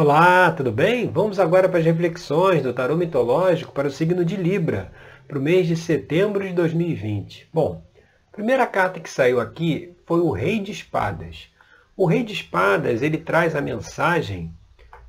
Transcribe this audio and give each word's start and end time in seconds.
Olá, 0.00 0.52
tudo 0.52 0.70
bem? 0.70 1.10
Vamos 1.10 1.40
agora 1.40 1.68
para 1.68 1.80
as 1.80 1.84
reflexões 1.84 2.62
do 2.62 2.72
tarô 2.72 2.94
mitológico 2.94 3.72
para 3.72 3.88
o 3.88 3.90
signo 3.90 4.24
de 4.24 4.36
Libra, 4.36 4.92
para 5.26 5.36
o 5.36 5.42
mês 5.42 5.66
de 5.66 5.74
setembro 5.74 6.46
de 6.46 6.54
2020. 6.54 7.48
Bom, 7.52 7.84
a 8.28 8.36
primeira 8.36 8.64
carta 8.64 9.00
que 9.00 9.10
saiu 9.10 9.40
aqui 9.40 9.96
foi 10.06 10.20
o 10.20 10.30
Rei 10.30 10.60
de 10.60 10.70
Espadas. 10.70 11.50
O 11.96 12.06
Rei 12.06 12.22
de 12.22 12.32
Espadas, 12.32 13.02
ele 13.02 13.18
traz 13.18 13.56
a 13.56 13.60
mensagem 13.60 14.54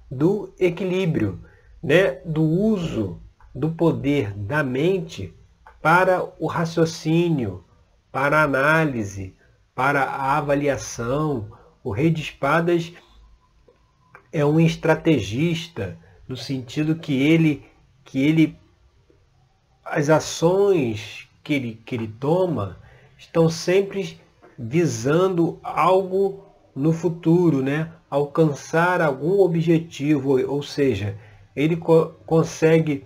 do 0.09 0.55
equilíbrio, 0.59 1.39
né, 1.83 2.13
do 2.25 2.41
uso 2.41 3.21
do 3.53 3.69
poder 3.69 4.33
da 4.33 4.63
mente 4.63 5.31
para 5.83 6.27
o 6.39 6.47
raciocínio, 6.47 7.63
para 8.11 8.39
a 8.39 8.43
análise, 8.43 9.35
para 9.75 10.01
a 10.01 10.35
avaliação. 10.39 11.47
O 11.83 11.91
Rei 11.91 12.09
de 12.09 12.23
Espadas 12.23 12.91
é 14.31 14.45
um 14.45 14.59
estrategista 14.59 15.97
no 16.27 16.37
sentido 16.37 16.95
que 16.95 17.13
ele 17.13 17.65
que 18.03 18.21
ele 18.21 18.57
as 19.83 20.09
ações 20.09 21.27
que 21.43 21.53
ele, 21.53 21.81
que 21.85 21.95
ele 21.95 22.07
toma 22.07 22.77
estão 23.17 23.49
sempre 23.49 24.19
visando 24.57 25.59
algo 25.63 26.45
no 26.75 26.93
futuro, 26.93 27.61
né? 27.61 27.91
alcançar 28.09 29.01
algum 29.01 29.39
objetivo, 29.39 30.39
ou 30.47 30.63
seja, 30.63 31.17
ele 31.55 31.75
co 31.75 32.13
consegue 32.25 33.05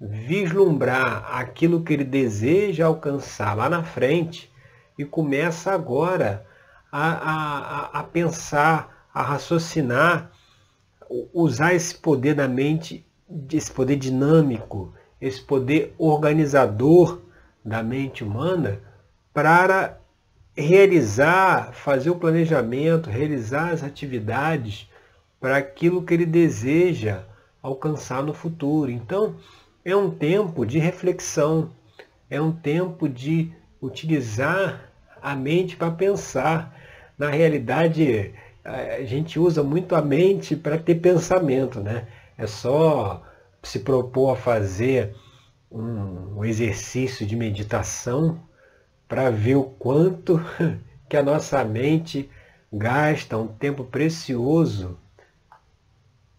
vislumbrar 0.00 1.36
aquilo 1.36 1.82
que 1.82 1.92
ele 1.92 2.04
deseja 2.04 2.86
alcançar 2.86 3.54
lá 3.54 3.68
na 3.68 3.82
frente 3.82 4.50
e 4.96 5.04
começa 5.04 5.72
agora 5.72 6.46
a, 6.90 7.10
a, 7.10 8.00
a 8.00 8.02
pensar, 8.02 9.08
a 9.12 9.22
raciocinar 9.22 10.30
usar 11.32 11.74
esse 11.74 11.94
poder 11.94 12.34
da 12.34 12.46
mente, 12.46 13.04
esse 13.52 13.70
poder 13.70 13.96
dinâmico, 13.96 14.94
esse 15.20 15.40
poder 15.40 15.94
organizador 15.98 17.20
da 17.64 17.82
mente 17.82 18.22
humana 18.22 18.80
para 19.34 19.98
realizar, 20.56 21.72
fazer 21.72 22.10
o 22.10 22.16
planejamento, 22.16 23.10
realizar 23.10 23.70
as 23.70 23.82
atividades 23.82 24.88
para 25.40 25.56
aquilo 25.56 26.02
que 26.02 26.14
ele 26.14 26.26
deseja 26.26 27.24
alcançar 27.62 28.22
no 28.22 28.34
futuro. 28.34 28.90
Então, 28.90 29.36
é 29.84 29.94
um 29.96 30.10
tempo 30.10 30.64
de 30.64 30.78
reflexão, 30.78 31.70
é 32.28 32.40
um 32.40 32.52
tempo 32.52 33.08
de 33.08 33.52
utilizar 33.80 34.90
a 35.20 35.34
mente 35.34 35.76
para 35.76 35.90
pensar. 35.90 36.76
Na 37.18 37.28
realidade, 37.28 38.32
a 38.64 39.02
gente 39.04 39.38
usa 39.38 39.62
muito 39.62 39.94
a 39.94 40.02
mente 40.02 40.54
para 40.54 40.78
ter 40.78 40.96
pensamento, 40.96 41.80
né? 41.80 42.06
É 42.36 42.46
só 42.46 43.22
se 43.62 43.80
propor 43.80 44.30
a 44.30 44.36
fazer 44.36 45.14
um 45.70 46.44
exercício 46.44 47.26
de 47.26 47.36
meditação 47.36 48.40
para 49.06 49.30
ver 49.30 49.56
o 49.56 49.64
quanto 49.64 50.40
que 51.08 51.16
a 51.16 51.22
nossa 51.22 51.64
mente 51.64 52.28
gasta 52.72 53.36
um 53.36 53.46
tempo 53.46 53.84
precioso 53.84 54.98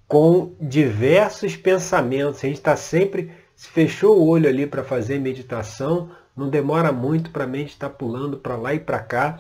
com 0.08 0.54
diversos 0.60 1.56
pensamentos. 1.56 2.44
A 2.44 2.48
gente 2.48 2.58
está 2.58 2.76
sempre, 2.76 3.32
se 3.56 3.68
fechou 3.70 4.20
o 4.20 4.28
olho 4.28 4.48
ali 4.48 4.66
para 4.66 4.84
fazer 4.84 5.20
meditação, 5.20 6.10
não 6.36 6.50
demora 6.50 6.92
muito 6.92 7.32
para 7.32 7.46
a 7.46 7.48
mente 7.48 7.70
estar 7.70 7.90
tá 7.90 7.96
pulando 7.96 8.38
para 8.38 8.56
lá 8.56 8.74
e 8.74 8.80
para 8.80 9.00
cá 9.00 9.40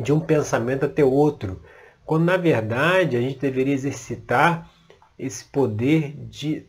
de 0.00 0.12
um 0.12 0.20
pensamento 0.20 0.84
até 0.84 1.04
outro, 1.04 1.62
quando 2.04 2.24
na 2.24 2.36
verdade 2.36 3.16
a 3.16 3.20
gente 3.20 3.38
deveria 3.38 3.74
exercitar 3.74 4.70
esse 5.18 5.44
poder 5.44 6.12
de, 6.28 6.66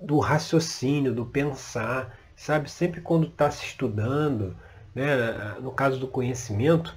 do 0.00 0.18
raciocínio, 0.18 1.14
do 1.14 1.26
pensar, 1.26 2.16
sabe? 2.36 2.70
Sempre 2.70 3.00
quando 3.00 3.26
está 3.26 3.50
se 3.50 3.64
estudando, 3.64 4.56
né? 4.94 5.56
no 5.60 5.72
caso 5.72 5.98
do 5.98 6.06
conhecimento, 6.06 6.94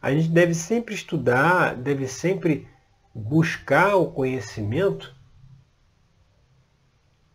a 0.00 0.12
gente 0.12 0.28
deve 0.28 0.54
sempre 0.54 0.94
estudar, 0.94 1.74
deve 1.74 2.06
sempre 2.06 2.66
buscar 3.14 3.96
o 3.96 4.10
conhecimento 4.10 5.14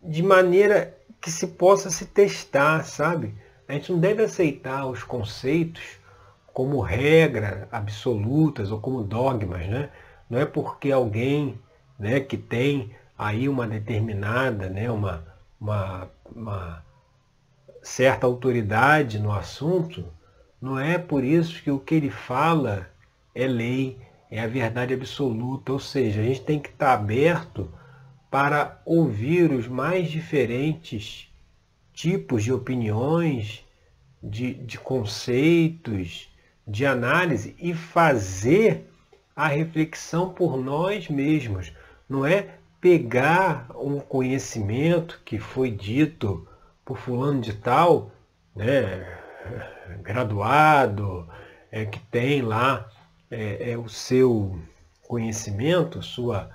de 0.01 0.24
maneira 0.24 0.97
que 1.19 1.29
se 1.29 1.47
possa 1.47 1.90
se 1.90 2.06
testar, 2.06 2.84
sabe? 2.85 3.35
A 3.68 3.74
gente 3.74 3.91
não 3.91 4.00
deve 4.00 4.24
aceitar 4.24 4.85
os 4.88 5.03
conceitos 5.03 6.00
como 6.56 6.80
regra 6.80 7.68
absolutas 7.70 8.72
ou 8.72 8.80
como 8.80 9.04
dogmas, 9.04 9.68
né? 9.68 9.90
Não 10.30 10.40
é 10.40 10.46
porque 10.46 10.90
alguém, 10.90 11.60
né, 12.00 12.22
que 12.22 12.38
tem 12.38 12.96
aí 13.18 13.50
uma 13.50 13.68
determinada, 13.68 14.70
né, 14.70 14.90
uma, 14.90 15.22
uma, 15.60 16.10
uma 16.34 16.86
certa 17.84 18.26
autoridade 18.26 19.20
no 19.20 19.34
assunto, 19.34 20.06
não 20.62 20.80
é 20.80 20.98
por 20.98 21.26
isso 21.26 21.62
que 21.62 21.70
o 21.70 21.78
que 21.78 21.96
ele 21.96 22.10
fala 22.10 22.90
é 23.36 23.46
lei, 23.46 24.00
é 24.32 24.40
a 24.40 24.48
verdade 24.48 24.94
absoluta. 24.94 25.74
Ou 25.74 25.80
seja, 25.80 26.22
a 26.22 26.24
gente 26.24 26.42
tem 26.42 26.58
que 26.58 26.70
estar 26.70 26.94
aberto 26.94 27.70
para 28.32 28.82
ouvir 28.86 29.52
os 29.52 29.68
mais 29.68 30.10
diferentes 30.10 31.30
tipos 31.94 32.46
de 32.46 32.54
opiniões, 32.54 33.62
de, 34.24 34.54
de 34.54 34.80
conceitos, 34.80 36.34
de 36.68 36.86
análise 36.86 37.56
e 37.59 37.74
fazer 37.74 38.90
a 39.36 39.48
reflexão 39.48 40.30
por 40.30 40.58
nós 40.58 41.09
mesmos. 41.09 41.74
Não 42.08 42.26
é 42.26 42.56
pegar 42.80 43.68
um 43.76 44.00
conhecimento 44.00 45.22
que 45.25 45.40
foi 45.40 45.72
dito 45.72 46.48
por 46.84 46.98
fulano 46.98 47.42
de 47.42 47.54
tal, 47.54 48.12
né, 48.56 49.18
graduado, 50.02 51.28
é, 51.72 51.86
que 51.86 52.00
tem 52.00 52.42
lá 52.42 52.88
é, 53.30 53.72
é, 53.72 53.78
o 53.78 53.90
seu 53.90 54.59
conhecimento, 55.08 56.02
sua, 56.02 56.50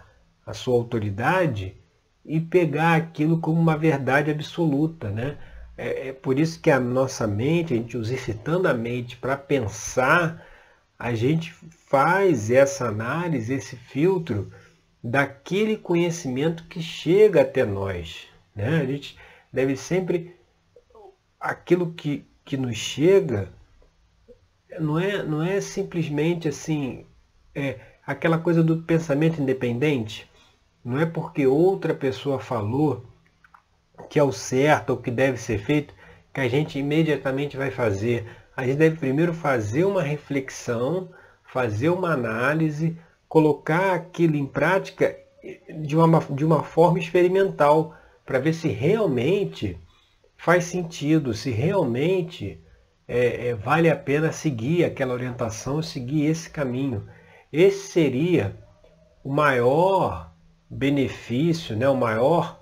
a 0.46 0.54
sua 0.54 0.74
autoridade, 0.74 1.76
e 2.24 2.40
pegar 2.40 2.94
aquilo 2.94 3.40
como 3.40 3.60
uma 3.60 3.76
verdade 3.76 4.30
absoluta. 4.30 5.10
Né? 5.10 5.36
É, 5.80 6.08
é 6.08 6.12
por 6.12 6.38
isso 6.38 6.60
que 6.60 6.70
a 6.70 6.78
nossa 6.78 7.26
mente, 7.26 7.72
a 7.72 7.76
gente 7.78 7.96
exercitando 7.96 8.68
a 8.68 8.74
mente 8.74 9.16
para 9.16 9.34
pensar, 9.34 10.46
a 10.98 11.14
gente 11.14 11.54
faz 11.88 12.50
essa 12.50 12.86
análise, 12.86 13.54
esse 13.54 13.76
filtro 13.76 14.52
daquele 15.02 15.78
conhecimento 15.78 16.64
que 16.64 16.82
chega 16.82 17.40
até 17.40 17.64
nós. 17.64 18.26
Né? 18.54 18.78
A 18.78 18.84
gente 18.84 19.16
deve 19.50 19.74
sempre. 19.74 20.36
Aquilo 21.40 21.94
que, 21.94 22.26
que 22.44 22.58
nos 22.58 22.76
chega 22.76 23.48
não 24.78 24.98
é, 24.98 25.22
não 25.22 25.42
é 25.42 25.62
simplesmente 25.62 26.46
assim. 26.46 27.06
É, 27.54 27.80
aquela 28.06 28.38
coisa 28.38 28.62
do 28.62 28.82
pensamento 28.82 29.40
independente. 29.40 30.30
Não 30.84 30.98
é 30.98 31.06
porque 31.06 31.46
outra 31.46 31.94
pessoa 31.94 32.38
falou 32.38 33.09
que 34.08 34.18
é 34.18 34.22
o 34.22 34.32
certo, 34.32 34.90
ou 34.90 34.96
que 34.96 35.10
deve 35.10 35.36
ser 35.38 35.58
feito, 35.58 35.94
que 36.32 36.40
a 36.40 36.48
gente 36.48 36.78
imediatamente 36.78 37.56
vai 37.56 37.70
fazer. 37.70 38.26
A 38.56 38.64
gente 38.64 38.76
deve 38.76 38.96
primeiro 38.96 39.34
fazer 39.34 39.84
uma 39.84 40.02
reflexão, 40.02 41.10
fazer 41.44 41.88
uma 41.88 42.12
análise, 42.12 42.96
colocar 43.28 43.94
aquilo 43.94 44.36
em 44.36 44.46
prática 44.46 45.16
de 45.82 45.96
uma, 45.96 46.20
de 46.30 46.44
uma 46.44 46.62
forma 46.62 46.98
experimental, 46.98 47.94
para 48.24 48.38
ver 48.38 48.52
se 48.52 48.68
realmente 48.68 49.78
faz 50.36 50.64
sentido, 50.64 51.34
se 51.34 51.50
realmente 51.50 52.62
é, 53.08 53.48
é, 53.48 53.54
vale 53.54 53.90
a 53.90 53.96
pena 53.96 54.30
seguir 54.30 54.84
aquela 54.84 55.12
orientação, 55.12 55.82
seguir 55.82 56.26
esse 56.26 56.48
caminho. 56.48 57.08
Esse 57.52 57.88
seria 57.88 58.56
o 59.24 59.32
maior 59.32 60.32
benefício, 60.68 61.76
né, 61.76 61.88
o 61.88 61.96
maior 61.96 62.60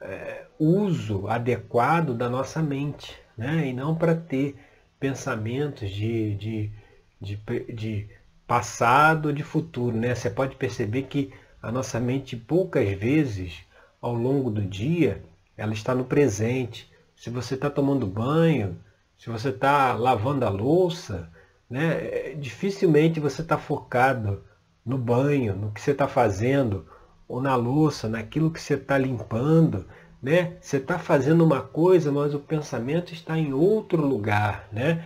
é, 0.00 0.39
uso 0.60 1.26
adequado 1.26 2.14
da 2.14 2.28
nossa 2.28 2.62
mente, 2.62 3.18
né? 3.36 3.68
e 3.68 3.72
não 3.72 3.94
para 3.94 4.14
ter 4.14 4.56
pensamentos 5.00 5.90
de, 5.90 6.34
de, 6.34 6.72
de, 7.18 7.36
de 7.72 8.08
passado, 8.46 9.32
de 9.32 9.42
futuro. 9.42 9.96
Né? 9.96 10.14
Você 10.14 10.28
pode 10.28 10.56
perceber 10.56 11.04
que 11.04 11.32
a 11.62 11.72
nossa 11.72 11.98
mente 11.98 12.36
poucas 12.36 12.86
vezes 12.92 13.60
ao 14.02 14.14
longo 14.14 14.50
do 14.50 14.60
dia 14.60 15.22
ela 15.56 15.72
está 15.72 15.94
no 15.94 16.04
presente. 16.04 16.90
Se 17.16 17.30
você 17.30 17.54
está 17.54 17.70
tomando 17.70 18.06
banho, 18.06 18.78
se 19.18 19.30
você 19.30 19.48
está 19.48 19.94
lavando 19.94 20.44
a 20.44 20.50
louça, 20.50 21.30
né? 21.68 22.34
dificilmente 22.34 23.18
você 23.18 23.40
está 23.40 23.56
focado 23.56 24.44
no 24.84 24.98
banho, 24.98 25.54
no 25.54 25.72
que 25.72 25.80
você 25.80 25.92
está 25.92 26.06
fazendo, 26.06 26.86
ou 27.26 27.40
na 27.40 27.54
louça, 27.54 28.08
naquilo 28.08 28.50
que 28.50 28.60
você 28.60 28.74
está 28.74 28.98
limpando. 28.98 29.86
Né? 30.22 30.56
Você 30.60 30.76
está 30.76 30.98
fazendo 30.98 31.44
uma 31.44 31.62
coisa, 31.62 32.12
mas 32.12 32.34
o 32.34 32.38
pensamento 32.38 33.12
está 33.12 33.38
em 33.38 33.52
outro 33.52 34.04
lugar. 34.04 34.68
Né? 34.70 35.04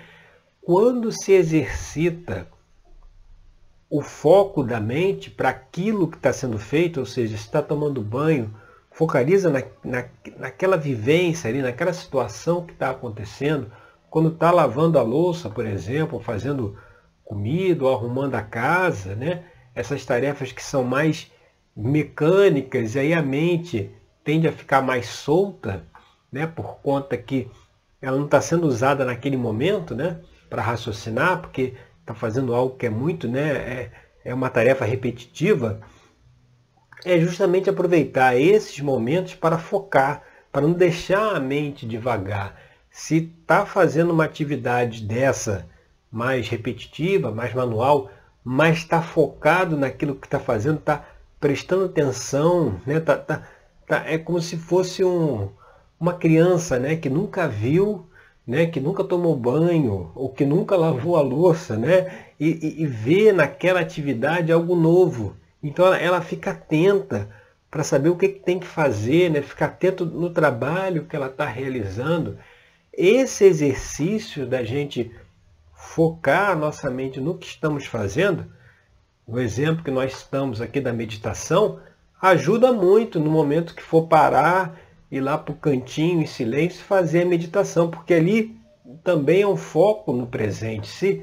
Quando 0.60 1.12
se 1.12 1.32
exercita 1.32 2.48
o 3.88 4.02
foco 4.02 4.64
da 4.64 4.80
mente 4.80 5.30
para 5.30 5.50
aquilo 5.50 6.08
que 6.08 6.16
está 6.16 6.32
sendo 6.32 6.58
feito, 6.58 7.00
ou 7.00 7.06
seja, 7.06 7.36
se 7.36 7.44
está 7.44 7.62
tomando 7.62 8.02
banho, 8.02 8.52
focaliza 8.90 9.50
na, 9.50 9.62
na, 9.84 10.04
naquela 10.36 10.76
vivência 10.76 11.48
ali, 11.48 11.62
naquela 11.62 11.92
situação 11.92 12.64
que 12.64 12.72
está 12.72 12.90
acontecendo, 12.90 13.70
quando 14.10 14.30
está 14.30 14.50
lavando 14.50 14.98
a 14.98 15.02
louça, 15.02 15.48
por 15.50 15.66
exemplo, 15.66 16.18
fazendo 16.20 16.76
comida 17.24 17.84
ou 17.84 17.92
arrumando 17.92 18.34
a 18.34 18.42
casa, 18.42 19.14
né? 19.14 19.44
essas 19.74 20.04
tarefas 20.04 20.52
que 20.52 20.62
são 20.62 20.84
mais 20.84 21.30
mecânicas, 21.76 22.94
e 22.94 22.98
aí 23.00 23.14
a 23.14 23.22
mente 23.22 23.90
tende 24.24 24.48
a 24.48 24.52
ficar 24.52 24.82
mais 24.82 25.06
solta, 25.06 25.84
né? 26.32 26.46
por 26.46 26.76
conta 26.76 27.16
que 27.16 27.48
ela 28.00 28.16
não 28.16 28.24
está 28.24 28.40
sendo 28.40 28.66
usada 28.66 29.04
naquele 29.04 29.36
momento 29.36 29.94
né? 29.94 30.20
para 30.50 30.62
raciocinar, 30.62 31.40
porque 31.40 31.74
está 32.00 32.14
fazendo 32.14 32.54
algo 32.54 32.76
que 32.76 32.86
é 32.86 32.90
muito, 32.90 33.28
né? 33.28 33.52
é, 33.52 33.92
é 34.24 34.34
uma 34.34 34.48
tarefa 34.48 34.84
repetitiva, 34.84 35.80
é 37.04 37.20
justamente 37.20 37.68
aproveitar 37.68 38.36
esses 38.36 38.80
momentos 38.80 39.34
para 39.34 39.58
focar, 39.58 40.22
para 40.50 40.62
não 40.62 40.72
deixar 40.72 41.36
a 41.36 41.40
mente 41.40 41.86
devagar. 41.86 42.58
Se 42.90 43.30
está 43.42 43.66
fazendo 43.66 44.12
uma 44.12 44.24
atividade 44.24 45.02
dessa 45.02 45.68
mais 46.10 46.48
repetitiva, 46.48 47.30
mais 47.30 47.52
manual, 47.52 48.10
mas 48.42 48.78
está 48.78 49.02
focado 49.02 49.76
naquilo 49.76 50.14
que 50.14 50.26
está 50.26 50.38
fazendo, 50.38 50.78
está 50.78 51.04
prestando 51.40 51.86
atenção, 51.86 52.80
né? 52.86 53.00
Tá, 53.00 53.16
tá, 53.16 53.42
tá, 53.86 54.04
é 54.06 54.18
como 54.18 54.40
se 54.40 54.56
fosse 54.56 55.04
um, 55.04 55.50
uma 55.98 56.14
criança 56.14 56.78
né? 56.78 56.96
que 56.96 57.08
nunca 57.08 57.48
viu, 57.48 58.06
né? 58.46 58.66
que 58.66 58.80
nunca 58.80 59.04
tomou 59.04 59.36
banho, 59.36 60.12
ou 60.14 60.28
que 60.28 60.44
nunca 60.44 60.76
lavou 60.76 61.16
a 61.16 61.22
louça, 61.22 61.76
né? 61.76 62.26
e, 62.38 62.82
e, 62.82 62.86
vê 62.86 63.32
naquela 63.32 63.80
atividade 63.80 64.52
algo 64.52 64.74
novo. 64.74 65.36
Então 65.62 65.86
ela, 65.86 65.98
ela 65.98 66.20
fica 66.20 66.50
atenta 66.50 67.28
para 67.70 67.82
saber 67.82 68.08
o 68.08 68.16
que, 68.16 68.28
que, 68.28 68.40
tem 68.40 68.58
que 68.58 68.66
fazer, 68.66 69.30
né? 69.30 69.42
ficar 69.42 69.66
atento 69.66 70.04
no 70.04 70.30
trabalho 70.30 71.06
que 71.06 71.16
ela 71.16 71.26
está 71.26 71.46
realizando. 71.46 72.38
Esse 72.92 73.44
exercício 73.44 74.46
da 74.46 74.62
gente 74.62 75.10
focar 75.74 76.50
a 76.50 76.56
nossa 76.56 76.90
mente 76.90 77.20
no 77.20 77.36
que 77.36 77.46
estamos 77.46 77.86
fazendo, 77.86 78.46
no 79.26 79.40
exemplo 79.40 79.82
que 79.82 79.90
nós 79.90 80.12
estamos 80.12 80.60
aqui 80.60 80.80
da 80.80 80.92
meditação, 80.92 81.80
ajuda 82.20 82.72
muito 82.72 83.20
no 83.20 83.30
momento 83.30 83.74
que 83.74 83.82
for 83.82 84.06
parar, 84.06 84.78
ir 85.10 85.20
lá 85.20 85.38
para 85.38 85.52
o 85.52 85.56
cantinho 85.56 86.22
em 86.22 86.26
silêncio 86.26 86.84
fazer 86.84 87.22
a 87.22 87.26
meditação, 87.26 87.90
porque 87.90 88.14
ali 88.14 88.56
também 89.02 89.42
é 89.42 89.46
um 89.46 89.56
foco 89.56 90.12
no 90.12 90.26
presente. 90.26 90.88
Se 90.88 91.22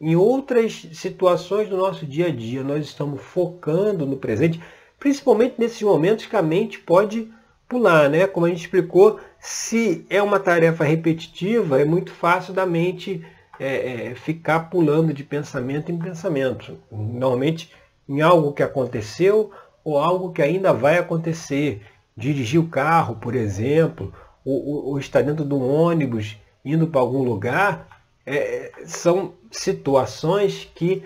em 0.00 0.16
outras 0.16 0.88
situações 0.92 1.68
do 1.68 1.76
nosso 1.76 2.04
dia 2.04 2.26
a 2.26 2.30
dia 2.30 2.62
nós 2.62 2.84
estamos 2.84 3.20
focando 3.22 4.04
no 4.04 4.16
presente, 4.16 4.60
principalmente 4.98 5.54
nesses 5.58 5.82
momentos 5.82 6.26
que 6.26 6.36
a 6.36 6.42
mente 6.42 6.78
pode 6.78 7.30
pular, 7.68 8.10
né? 8.10 8.26
Como 8.26 8.44
a 8.44 8.48
gente 8.48 8.60
explicou, 8.60 9.18
se 9.38 10.04
é 10.10 10.22
uma 10.22 10.38
tarefa 10.38 10.84
repetitiva, 10.84 11.80
é 11.80 11.84
muito 11.84 12.12
fácil 12.12 12.52
da 12.52 12.66
mente 12.66 13.24
é, 13.58 14.08
é, 14.08 14.14
ficar 14.14 14.68
pulando 14.68 15.14
de 15.14 15.24
pensamento 15.24 15.90
em 15.90 15.98
pensamento. 15.98 16.78
Normalmente 16.90 17.72
em 18.08 18.20
algo 18.20 18.52
que 18.52 18.62
aconteceu 18.62 19.50
ou 19.84 19.98
algo 19.98 20.32
que 20.32 20.42
ainda 20.42 20.72
vai 20.72 20.98
acontecer. 20.98 21.82
Dirigir 22.16 22.60
o 22.60 22.68
carro, 22.68 23.16
por 23.16 23.34
exemplo, 23.34 24.12
ou, 24.44 24.66
ou, 24.66 24.86
ou 24.88 24.98
estar 24.98 25.22
dentro 25.22 25.44
de 25.44 25.54
um 25.54 25.66
ônibus 25.66 26.36
indo 26.64 26.86
para 26.86 27.00
algum 27.00 27.22
lugar, 27.22 27.88
é, 28.24 28.70
são 28.84 29.34
situações 29.50 30.70
que 30.74 31.02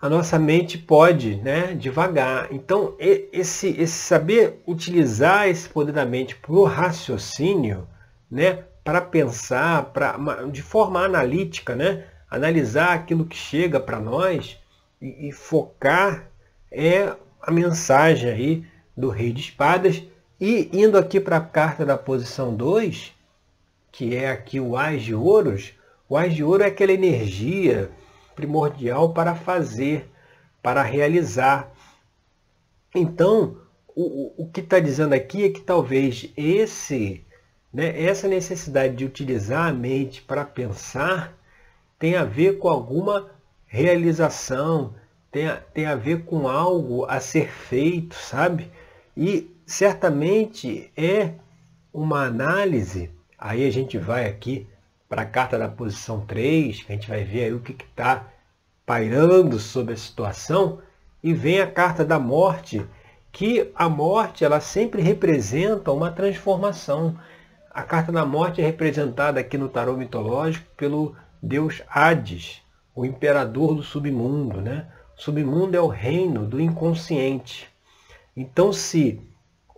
a 0.00 0.08
nossa 0.08 0.38
mente 0.38 0.78
pode 0.78 1.36
né, 1.36 1.74
devagar. 1.74 2.48
Então, 2.52 2.94
esse, 2.98 3.68
esse 3.68 3.88
saber 3.88 4.62
utilizar 4.66 5.48
esse 5.48 5.68
poder 5.68 5.92
da 5.92 6.04
mente 6.04 6.34
para 6.36 6.52
o 6.52 6.64
raciocínio, 6.64 7.86
né, 8.30 8.64
para 8.84 9.00
pensar, 9.00 9.84
pra, 9.86 10.16
de 10.50 10.62
forma 10.62 11.04
analítica, 11.04 11.76
né? 11.76 12.04
analisar 12.32 12.94
aquilo 12.94 13.26
que 13.26 13.36
chega 13.36 13.78
para 13.78 14.00
nós 14.00 14.58
e, 15.00 15.28
e, 15.28 15.32
focar 15.32 16.30
é 16.70 17.14
a 17.42 17.50
mensagem 17.50 18.30
aí 18.30 18.66
do 18.96 19.08
Rei 19.08 19.32
de 19.32 19.40
Espadas. 19.40 20.02
E 20.40 20.70
indo 20.72 20.96
aqui 20.96 21.20
para 21.20 21.36
a 21.36 21.44
carta 21.44 21.84
da 21.84 21.98
posição 21.98 22.54
2, 22.54 23.12
que 23.90 24.16
é 24.16 24.30
aqui 24.30 24.58
o 24.58 24.76
Ás 24.76 25.02
de 25.02 25.14
Ouros, 25.14 25.72
o 26.08 26.16
Ás 26.16 26.34
de 26.34 26.42
Ouro 26.42 26.62
é 26.62 26.66
aquela 26.66 26.92
energia 26.92 27.90
primordial 28.34 29.12
para 29.12 29.34
fazer, 29.34 30.10
para 30.62 30.82
realizar. 30.82 31.70
Então, 32.94 33.56
o, 33.94 34.44
o 34.44 34.50
que 34.50 34.60
está 34.60 34.80
dizendo 34.80 35.14
aqui 35.14 35.44
é 35.44 35.50
que 35.50 35.60
talvez 35.60 36.30
esse 36.36 37.24
né? 37.72 38.02
Essa 38.02 38.28
necessidade 38.28 38.94
de 38.96 39.04
utilizar 39.04 39.68
a 39.68 39.72
mente 39.72 40.20
para 40.20 40.44
pensar 40.44 41.34
tem 41.98 42.16
a 42.16 42.24
ver 42.24 42.58
com 42.58 42.68
alguma 42.68 43.30
realização, 43.66 44.94
tem 45.32 45.48
a, 45.48 45.56
tem 45.56 45.86
a 45.86 45.96
ver 45.96 46.24
com 46.24 46.46
algo 46.46 47.06
a 47.06 47.18
ser 47.18 47.48
feito, 47.48 48.14
sabe? 48.14 48.70
E 49.16 49.50
certamente 49.66 50.92
é 50.94 51.32
uma 51.92 52.26
análise, 52.26 53.10
aí 53.38 53.66
a 53.66 53.72
gente 53.72 53.96
vai 53.96 54.28
aqui 54.28 54.66
para 55.08 55.22
a 55.22 55.26
carta 55.26 55.58
da 55.58 55.68
posição 55.68 56.20
3, 56.26 56.82
que 56.82 56.92
a 56.92 56.94
gente 56.94 57.08
vai 57.08 57.24
ver 57.24 57.44
aí 57.44 57.52
o 57.52 57.60
que 57.60 57.72
está 57.72 58.28
pairando 58.84 59.58
sobre 59.58 59.94
a 59.94 59.96
situação, 59.96 60.80
e 61.22 61.32
vem 61.32 61.60
a 61.60 61.66
carta 61.66 62.04
da 62.04 62.18
morte, 62.18 62.84
que 63.30 63.70
a 63.74 63.88
morte 63.88 64.44
ela 64.44 64.60
sempre 64.60 65.00
representa 65.00 65.92
uma 65.92 66.10
transformação. 66.10 67.18
A 67.70 67.82
carta 67.82 68.12
da 68.12 68.26
morte 68.26 68.60
é 68.60 68.64
representada 68.64 69.40
aqui 69.40 69.56
no 69.56 69.68
tarô 69.68 69.96
mitológico 69.96 70.66
pelo 70.76 71.16
deus 71.42 71.82
Hades, 71.88 72.60
o 72.94 73.04
imperador 73.04 73.74
do 73.74 73.82
submundo. 73.82 74.60
Né? 74.60 74.86
Submundo 75.22 75.76
é 75.76 75.80
o 75.80 75.86
reino 75.86 76.44
do 76.44 76.60
inconsciente. 76.60 77.70
Então, 78.36 78.72
se 78.72 79.20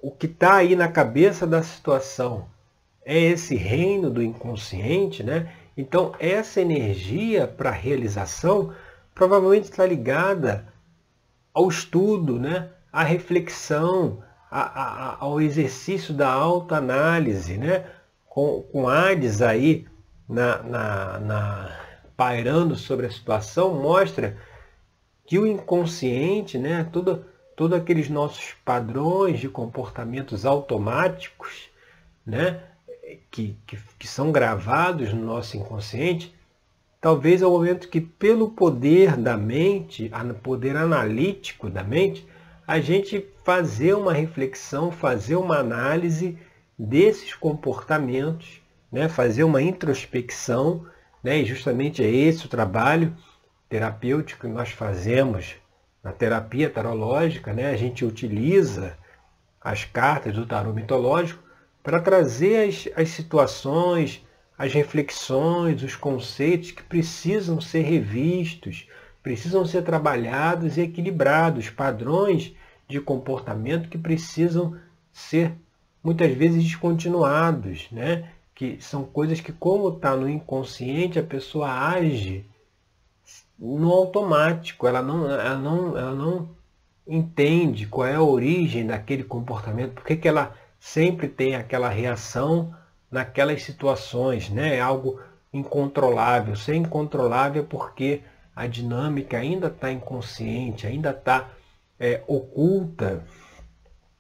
o 0.01 0.11
que 0.11 0.25
está 0.25 0.55
aí 0.55 0.75
na 0.75 0.89
cabeça 0.89 1.47
da 1.47 1.63
situação 1.63 2.47
é 3.05 3.19
esse 3.19 3.55
reino 3.55 4.09
do 4.09 4.23
inconsciente, 4.23 5.23
né? 5.23 5.53
então 5.77 6.15
essa 6.19 6.63
energia 6.63 7.47
para 7.47 7.71
realização 7.71 8.73
provavelmente 9.15 9.65
está 9.65 9.85
ligada 9.85 10.67
ao 11.53 11.69
estudo, 11.69 12.39
né? 12.39 12.71
à 12.91 13.03
reflexão, 13.05 14.23
a, 14.51 14.63
a, 14.63 15.17
ao 15.21 15.43
exercício 15.43 16.15
da 16.15 16.33
autoanálise, 16.33 17.59
né? 17.59 17.85
com, 18.25 18.63
com 18.73 18.89
Hades 18.89 19.43
aí 19.43 19.87
na, 20.27 20.63
na, 20.63 21.19
na, 21.19 21.81
pairando 22.17 22.75
sobre 22.77 23.05
a 23.05 23.11
situação, 23.11 23.75
mostra 23.75 24.39
que 25.27 25.39
o 25.39 25.47
inconsciente, 25.47 26.59
né? 26.59 26.89
Tudo, 26.93 27.25
todos 27.57 27.77
aqueles 27.77 28.09
nossos 28.09 28.55
padrões 28.65 29.41
de 29.41 29.49
comportamentos 29.49 30.45
automáticos, 30.45 31.69
né? 32.27 32.61
Que, 33.31 33.57
que, 33.67 33.79
que 33.99 34.07
são 34.07 34.33
gravados 34.33 35.13
no 35.13 35.25
nosso 35.25 35.57
inconsciente, 35.57 36.35
talvez 37.01 37.43
é 37.43 37.47
o 37.47 37.51
momento 37.51 37.89
que, 37.89 38.01
pelo 38.01 38.51
poder 38.51 39.17
da 39.17 39.37
mente, 39.37 40.11
poder 40.43 40.77
analítico 40.77 41.69
da 41.69 41.85
mente, 41.85 42.27
a 42.67 42.81
gente 42.81 43.27
fazer 43.45 43.95
uma 43.95 44.13
reflexão, 44.13 44.91
fazer 44.91 45.37
uma 45.37 45.59
análise 45.59 46.39
desses 46.79 47.35
comportamentos, 47.35 48.61
né? 48.91 49.09
fazer 49.09 49.45
uma 49.45 49.61
introspecção, 49.61 50.87
né? 51.23 51.41
e 51.41 51.45
justamente 51.45 52.03
é 52.03 52.11
esse 52.11 52.47
o 52.47 52.49
trabalho 52.49 53.15
terapêutico 53.75 54.43
que 54.43 54.47
nós 54.47 54.71
fazemos 54.71 55.57
na 56.01 56.13
terapia 56.13 56.71
tarológica. 56.71 57.53
Né? 57.53 57.71
A 57.71 57.77
gente 57.77 58.05
utiliza 58.05 58.97
as 59.61 59.85
cartas 59.85 60.33
do 60.33 60.47
tarô 60.47 60.73
mitológico 60.73 61.43
para 61.83 61.99
trazer 61.99 62.69
as, 62.69 62.89
as 62.95 63.09
situações, 63.09 64.25
as 64.57 64.73
reflexões, 64.73 65.83
os 65.83 65.97
conceitos 65.97 66.71
que 66.71 66.85
precisam 66.85 67.61
ser 67.61 67.81
revistos, 67.81 68.87
precisam 69.21 69.67
ser 69.67 69.83
trabalhados 69.83 70.77
e 70.77 70.83
equilibrados, 70.83 71.69
padrões 71.69 72.55
de 72.87 73.01
comportamento 73.01 73.89
que 73.89 73.99
precisam 73.99 74.79
ser 75.13 75.53
muitas 76.01 76.33
vezes 76.33 76.63
descontinuados, 76.63 77.89
né? 77.91 78.31
que 78.55 78.79
são 78.81 79.03
coisas 79.03 79.41
que, 79.41 79.51
como 79.51 79.89
está 79.89 80.15
no 80.15 80.29
inconsciente, 80.29 81.19
a 81.19 81.25
pessoa 81.25 81.69
age 81.69 82.47
no 83.59 83.91
automático, 83.93 84.87
ela 84.87 85.03
não, 85.03 85.31
ela 85.31 85.57
não, 85.57 85.99
ela 85.99 86.15
não 86.15 86.49
entende 87.07 87.87
qual 87.87 88.07
é 88.07 88.15
a 88.15 88.23
origem 88.23 88.87
daquele 88.87 89.25
comportamento, 89.25 89.95
por 89.95 90.05
que 90.05 90.27
ela 90.27 90.55
sempre 90.79 91.29
tem 91.29 91.55
aquela 91.55 91.89
reação 91.89 92.75
naquelas 93.11 93.63
situações, 93.63 94.51
né? 94.51 94.77
é 94.77 94.81
algo 94.81 95.21
incontrolável. 95.53 96.57
Ser 96.57 96.75
incontrolável 96.75 97.63
é 97.63 97.67
porque 97.67 98.23
a 98.55 98.67
dinâmica 98.67 99.39
ainda 99.39 99.69
está 99.69 99.91
inconsciente, 99.91 100.87
ainda 100.87 101.11
está 101.11 101.49
é, 101.99 102.23
oculta 102.27 103.25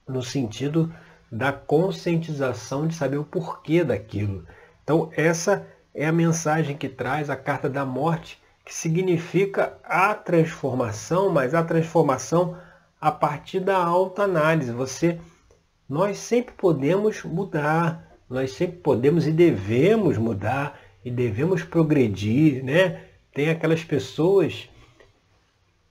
no 0.06 0.22
sentido 0.22 0.92
da 1.30 1.52
conscientização 1.52 2.86
de 2.86 2.94
saber 2.94 3.16
o 3.16 3.24
porquê 3.24 3.82
daquilo. 3.82 4.46
Então, 4.82 5.10
essa 5.16 5.66
é 5.94 6.06
a 6.06 6.12
mensagem 6.12 6.76
que 6.76 6.88
traz 6.88 7.28
a 7.28 7.36
carta 7.36 7.68
da 7.68 7.84
morte, 7.84 8.40
que 8.64 8.74
significa 8.74 9.78
a 9.84 10.14
transformação, 10.14 11.28
mas 11.28 11.54
a 11.54 11.62
transformação 11.62 12.56
a 13.00 13.12
partir 13.12 13.60
da 13.60 13.76
autoanálise. 13.76 14.72
Você, 14.72 15.20
nós 15.88 16.18
sempre 16.18 16.54
podemos 16.54 17.22
mudar, 17.22 18.16
nós 18.28 18.52
sempre 18.52 18.78
podemos 18.78 19.26
e 19.26 19.32
devemos 19.32 20.16
mudar 20.16 20.80
e 21.04 21.10
devemos 21.10 21.62
progredir, 21.62 22.64
né? 22.64 23.02
Tem 23.34 23.50
aquelas 23.50 23.84
pessoas 23.84 24.70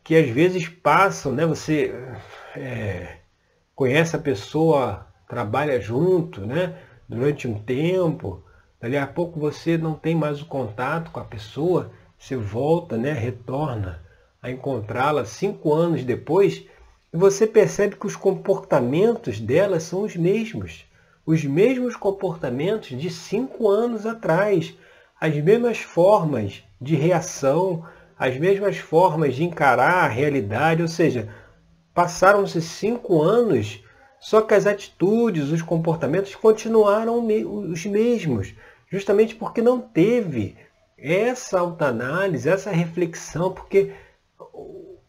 que 0.03 0.15
às 0.15 0.27
vezes 0.29 0.67
passam, 0.67 1.31
né? 1.31 1.45
Você 1.45 1.93
é, 2.55 3.17
conhece 3.75 4.15
a 4.15 4.19
pessoa, 4.19 5.07
trabalha 5.27 5.79
junto, 5.79 6.41
né? 6.41 6.75
Durante 7.07 7.47
um 7.47 7.59
tempo, 7.59 8.43
dali 8.81 8.97
a 8.97 9.05
pouco 9.05 9.39
você 9.39 9.77
não 9.77 9.93
tem 9.93 10.15
mais 10.15 10.41
o 10.41 10.47
contato 10.47 11.11
com 11.11 11.19
a 11.19 11.23
pessoa, 11.23 11.91
você 12.23 12.37
volta, 12.37 12.95
né? 12.97 13.11
Retorna 13.11 14.01
a 14.41 14.49
encontrá-la 14.49 15.25
cinco 15.25 15.73
anos 15.73 16.05
depois 16.05 16.65
e 17.13 17.17
você 17.17 17.45
percebe 17.45 17.97
que 17.97 18.07
os 18.07 18.15
comportamentos 18.15 19.41
dela 19.41 19.77
são 19.77 20.03
os 20.03 20.15
mesmos, 20.15 20.85
os 21.25 21.43
mesmos 21.43 21.97
comportamentos 21.97 22.97
de 22.97 23.09
cinco 23.09 23.69
anos 23.69 24.05
atrás, 24.05 24.73
as 25.19 25.35
mesmas 25.35 25.79
formas 25.79 26.63
de 26.79 26.95
reação, 26.95 27.85
as 28.17 28.37
mesmas 28.37 28.77
formas 28.77 29.35
de 29.35 29.43
encarar 29.43 30.05
a 30.05 30.07
realidade, 30.07 30.81
ou 30.81 30.87
seja, 30.87 31.27
passaram-se 31.93 32.61
cinco 32.61 33.21
anos, 33.21 33.83
só 34.17 34.41
que 34.41 34.53
as 34.53 34.65
atitudes, 34.65 35.49
os 35.49 35.61
comportamentos 35.61 36.33
continuaram 36.35 37.27
os 37.69 37.85
mesmos, 37.85 38.53
justamente 38.89 39.35
porque 39.35 39.61
não 39.61 39.81
teve 39.81 40.55
essa 41.03 41.59
autoanálise, 41.59 42.47
essa 42.47 42.71
reflexão, 42.71 43.51
porque 43.51 43.91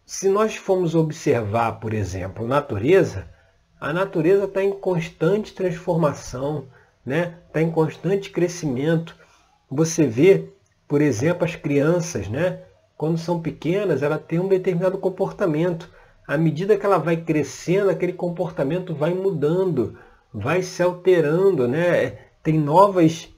se 0.04 0.28
nós 0.28 0.56
formos 0.56 0.96
observar, 0.96 1.78
por 1.78 1.94
exemplo, 1.94 2.48
natureza, 2.48 3.28
a 3.80 3.92
natureza 3.92 4.44
está 4.44 4.60
em 4.62 4.72
constante 4.72 5.54
transformação, 5.54 6.66
né? 7.06 7.38
está 7.46 7.62
em 7.62 7.70
constante 7.70 8.30
crescimento. 8.30 9.16
Você 9.70 10.04
vê, 10.06 10.48
por 10.88 11.00
exemplo, 11.00 11.44
as 11.44 11.54
crianças, 11.54 12.28
né? 12.28 12.62
quando 12.96 13.18
são 13.18 13.40
pequenas, 13.40 14.02
ela 14.02 14.18
tem 14.18 14.40
um 14.40 14.48
determinado 14.48 14.98
comportamento. 14.98 15.88
À 16.26 16.36
medida 16.36 16.76
que 16.76 16.84
ela 16.84 16.98
vai 16.98 17.18
crescendo, 17.18 17.90
aquele 17.90 18.14
comportamento 18.14 18.94
vai 18.94 19.14
mudando, 19.14 19.96
vai 20.32 20.62
se 20.62 20.82
alterando, 20.82 21.68
né? 21.68 22.18
Tem 22.42 22.58
novas 22.58 23.33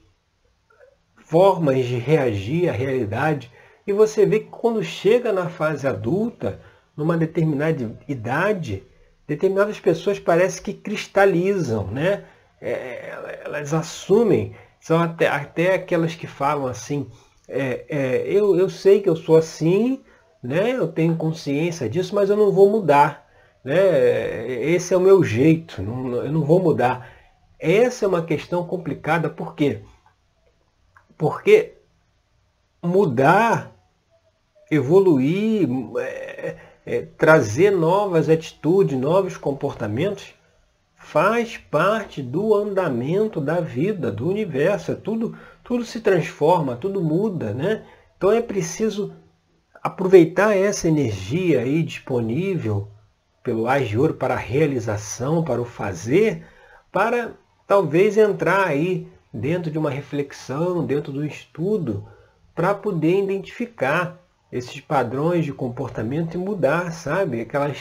formas 1.27 1.85
de 1.85 1.97
reagir 1.97 2.69
à 2.69 2.71
realidade. 2.71 3.51
E 3.85 3.93
você 3.93 4.25
vê 4.25 4.39
que 4.39 4.49
quando 4.49 4.83
chega 4.83 5.31
na 5.31 5.49
fase 5.49 5.85
adulta, 5.85 6.59
numa 6.95 7.17
determinada 7.17 7.97
idade, 8.07 8.83
determinadas 9.27 9.79
pessoas 9.79 10.19
parece 10.19 10.61
que 10.61 10.73
cristalizam, 10.73 11.87
né? 11.87 12.23
É, 12.61 13.41
elas 13.45 13.73
assumem, 13.73 14.55
são 14.79 14.99
até, 14.99 15.27
até 15.27 15.75
aquelas 15.75 16.15
que 16.15 16.25
falam 16.25 16.65
assim, 16.65 17.07
é, 17.47 17.85
é, 17.87 18.23
eu, 18.25 18.57
eu 18.57 18.69
sei 18.69 19.01
que 19.01 19.09
eu 19.09 19.15
sou 19.15 19.37
assim, 19.37 20.01
né? 20.41 20.71
eu 20.71 20.87
tenho 20.87 21.15
consciência 21.15 21.87
disso, 21.89 22.15
mas 22.15 22.29
eu 22.29 22.37
não 22.37 22.51
vou 22.51 22.69
mudar. 22.69 23.27
Né? 23.63 24.47
Esse 24.71 24.93
é 24.93 24.97
o 24.97 25.01
meu 25.01 25.23
jeito, 25.23 25.81
não, 25.81 26.15
eu 26.15 26.31
não 26.31 26.43
vou 26.43 26.61
mudar. 26.61 27.09
Essa 27.59 28.05
é 28.05 28.07
uma 28.07 28.23
questão 28.23 28.65
complicada, 28.65 29.29
por 29.29 29.55
quê? 29.55 29.81
Porque 29.81 29.96
mudar, 32.81 33.75
evoluir, 34.69 35.67
é, 35.99 36.55
é, 36.85 37.01
trazer 37.17 37.71
novas 37.71 38.29
atitudes, 38.29 38.97
novos 38.97 39.35
comportamentos, 39.35 40.33
faz 40.95 41.57
parte 41.57 42.21
do 42.21 42.53
andamento 42.53 43.39
da 43.39 43.59
vida, 43.59 44.11
do 44.11 44.29
universo. 44.29 44.95
Tudo, 44.95 45.37
tudo 45.63 45.83
se 45.85 46.01
transforma, 46.01 46.75
tudo 46.75 47.01
muda, 47.01 47.53
né? 47.53 47.85
Então 48.17 48.31
é 48.31 48.41
preciso 48.41 49.13
aproveitar 49.81 50.55
essa 50.55 50.87
energia 50.87 51.61
aí 51.61 51.83
disponível 51.83 52.87
pelo 53.43 53.67
Ás 53.67 53.87
de 53.87 53.97
Ouro 53.97 54.15
para 54.15 54.33
a 54.33 54.37
realização, 54.37 55.43
para 55.43 55.61
o 55.61 55.65
fazer, 55.65 56.45
para 56.91 57.31
talvez 57.65 58.17
entrar 58.17 58.67
aí 58.67 59.07
dentro 59.39 59.71
de 59.71 59.77
uma 59.77 59.89
reflexão, 59.89 60.85
dentro 60.85 61.11
do 61.11 61.25
estudo, 61.25 62.07
para 62.55 62.73
poder 62.73 63.23
identificar 63.23 64.17
esses 64.51 64.79
padrões 64.81 65.45
de 65.45 65.53
comportamento 65.53 66.35
e 66.35 66.37
mudar, 66.37 66.91
sabe? 66.91 67.41
Aquelas 67.41 67.77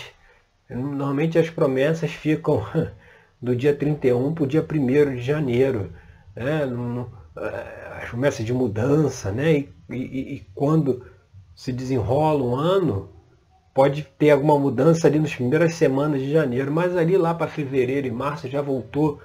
normalmente 0.68 1.38
as 1.38 1.48
promessas 1.48 2.10
ficam 2.10 2.64
do 3.40 3.54
dia 3.54 3.75
31 3.75 4.34
para 4.34 4.44
o 4.44 4.46
dia 4.46 4.66
1 4.68 5.16
de 5.16 5.22
janeiro. 5.22 5.92
Né? 6.34 6.62
Eh, 7.36 7.86
as 8.02 8.08
promessas 8.08 8.44
de 8.44 8.52
mudança, 8.52 9.30
né? 9.32 9.52
E, 9.52 9.68
e, 9.90 10.34
e, 10.34 10.46
quando 10.54 11.04
se 11.54 11.72
desenrola 11.72 12.42
um 12.42 12.54
ano, 12.54 13.10
pode 13.75 14.02
ter 14.18 14.30
alguma 14.30 14.58
mudança 14.58 15.06
ali 15.06 15.18
nas 15.18 15.34
primeiras 15.34 15.75
semanas 15.75 16.20
de 16.20 16.30
janeiro, 16.30 16.72
mas 16.72 16.96
ali 16.96 17.16
lá 17.16 17.34
para 17.34 17.46
fevereiro 17.46 18.06
e 18.06 18.10
março 18.10 18.48
já 18.48 18.60
voltou 18.60 19.20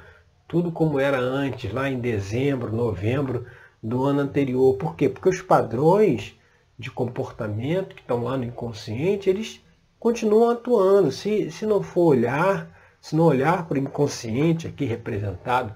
tudo 0.51 0.69
como 0.69 0.99
era 0.99 1.17
antes, 1.17 1.71
lá 1.71 1.89
em 1.89 1.97
dezembro, 1.97 2.75
novembro 2.75 3.45
do 3.81 4.03
ano 4.03 4.19
anterior. 4.19 4.75
Por 4.75 4.97
quê? 4.97 5.07
Porque 5.07 5.29
os 5.29 5.41
padrões 5.41 6.37
de 6.77 6.91
comportamento 6.91 7.95
que 7.95 8.01
estão 8.01 8.25
lá 8.25 8.35
no 8.35 8.43
inconsciente, 8.43 9.29
eles 9.29 9.63
continuam 9.97 10.49
atuando. 10.49 11.09
Se, 11.09 11.49
se 11.51 11.65
não 11.65 11.81
for 11.81 12.07
olhar, 12.07 12.69
se 12.99 13.15
não 13.15 13.23
olhar 13.23 13.65
para 13.65 13.75
o 13.75 13.81
inconsciente 13.81 14.67
aqui 14.67 14.83
representado 14.83 15.73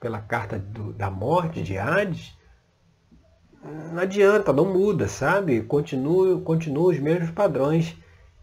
pela 0.00 0.20
carta 0.20 0.58
do, 0.58 0.94
da 0.94 1.10
morte 1.10 1.62
de 1.62 1.76
Hades, 1.76 2.34
não 3.92 4.00
adianta, 4.00 4.54
não 4.54 4.72
muda, 4.72 5.06
sabe? 5.06 5.60
Continua, 5.64 6.40
continua 6.40 6.92
os 6.92 6.98
mesmos 6.98 7.30
padrões. 7.30 7.94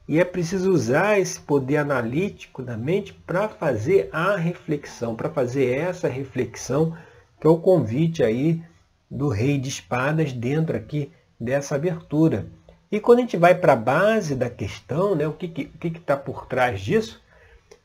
E 0.07 0.19
é 0.19 0.25
preciso 0.25 0.71
usar 0.71 1.19
esse 1.19 1.39
poder 1.39 1.77
analítico 1.77 2.61
da 2.61 2.75
mente 2.75 3.13
para 3.13 3.47
fazer 3.47 4.09
a 4.11 4.35
reflexão, 4.35 5.15
para 5.15 5.29
fazer 5.29 5.77
essa 5.77 6.07
reflexão, 6.07 6.97
que 7.39 7.47
é 7.47 7.49
o 7.49 7.57
convite 7.57 8.23
aí 8.23 8.61
do 9.09 9.29
rei 9.29 9.57
de 9.57 9.69
espadas 9.69 10.33
dentro 10.33 10.75
aqui 10.75 11.11
dessa 11.39 11.75
abertura. 11.75 12.47
E 12.91 12.99
quando 12.99 13.19
a 13.19 13.21
gente 13.21 13.37
vai 13.37 13.55
para 13.55 13.73
a 13.73 13.77
base 13.77 14.35
da 14.35 14.49
questão, 14.49 15.15
né, 15.15 15.27
o 15.27 15.33
que 15.33 15.45
está 15.45 15.55
que, 15.55 15.65
que 15.65 15.89
que 15.91 15.99
tá 15.99 16.17
por 16.17 16.45
trás 16.45 16.81
disso, 16.81 17.21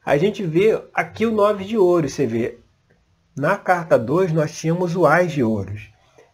a 0.05 0.17
gente 0.17 0.45
vê 0.45 0.83
aqui 0.95 1.27
o 1.27 1.33
nove 1.33 1.65
de 1.65 1.77
ouro. 1.77 2.09
Você 2.09 2.27
vê 2.27 2.59
na 3.37 3.57
carta 3.57 3.99
2 3.99 4.33
nós 4.33 4.57
tínhamos 4.57 4.97
o 4.97 5.05
Ás 5.05 5.31
de 5.31 5.43
Ouros. 5.43 5.91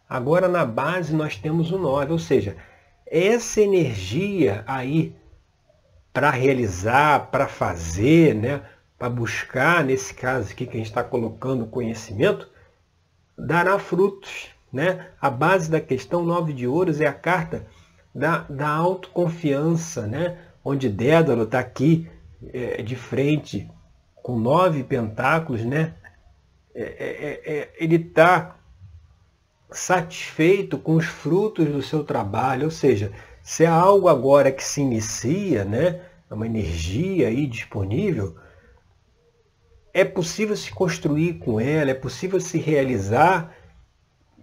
Agora 0.09 0.47
na 0.47 0.65
base 0.65 1.15
nós 1.15 1.37
temos 1.37 1.73
o 1.73 1.79
9, 1.79 2.13
ou 2.13 2.19
seja, 2.19 2.57
essa 3.07 3.61
energia 3.61 4.63
aí 4.67 5.15
para 6.13 6.31
realizar, 6.31 7.31
para 7.31 7.49
fazer, 7.49 8.35
né, 8.35 8.63
para 8.99 9.09
buscar, 9.09 9.85
nesse 9.85 10.15
caso 10.15 10.53
aqui 10.53 10.67
que 10.67 10.75
a 10.75 10.79
gente 10.79 10.89
está 10.89 11.03
colocando 11.03 11.67
conhecimento, 11.67 12.49
dará 13.37 13.79
frutos. 13.79 14.49
Né? 14.73 15.09
A 15.21 15.29
base 15.29 15.71
da 15.71 15.81
questão 15.81 16.25
9 16.25 16.53
de 16.53 16.67
ouros 16.67 17.01
é 17.01 17.07
a 17.07 17.13
carta 17.13 17.67
da, 18.15 18.39
da 18.49 18.69
autoconfiança, 18.69 20.07
né? 20.07 20.39
onde 20.65 20.89
Dédalo 20.89 21.43
está 21.43 21.59
aqui 21.59 22.09
é, 22.53 22.83
de 22.83 22.97
frente 22.97 23.69
com 24.23 24.39
nove 24.39 24.85
pentáculos, 24.85 25.65
né? 25.65 25.95
É, 26.75 26.83
é, 26.83 27.53
é, 27.55 27.73
ele 27.79 27.97
está 27.97 28.57
satisfeito 29.71 30.79
com 30.79 30.95
os 30.95 31.05
frutos 31.05 31.67
do 31.69 31.83
seu 31.83 32.05
trabalho, 32.05 32.65
ou 32.65 32.71
seja, 32.71 33.13
se 33.43 33.67
há 33.67 33.73
algo 33.73 34.09
agora 34.09 34.53
que 34.53 34.65
se 34.65 34.81
inicia, 34.81 35.65
né, 35.65 36.01
é 36.31 36.35
uma 36.35 36.47
energia 36.47 37.29
aí 37.29 37.47
disponível, 37.47 38.37
é 39.93 40.05
possível 40.05 40.57
se 40.57 40.71
construir 40.71 41.35
com 41.35 41.61
ela, 41.61 41.91
é 41.91 41.95
possível 41.95 42.41
se 42.41 42.59
realizar 42.59 43.55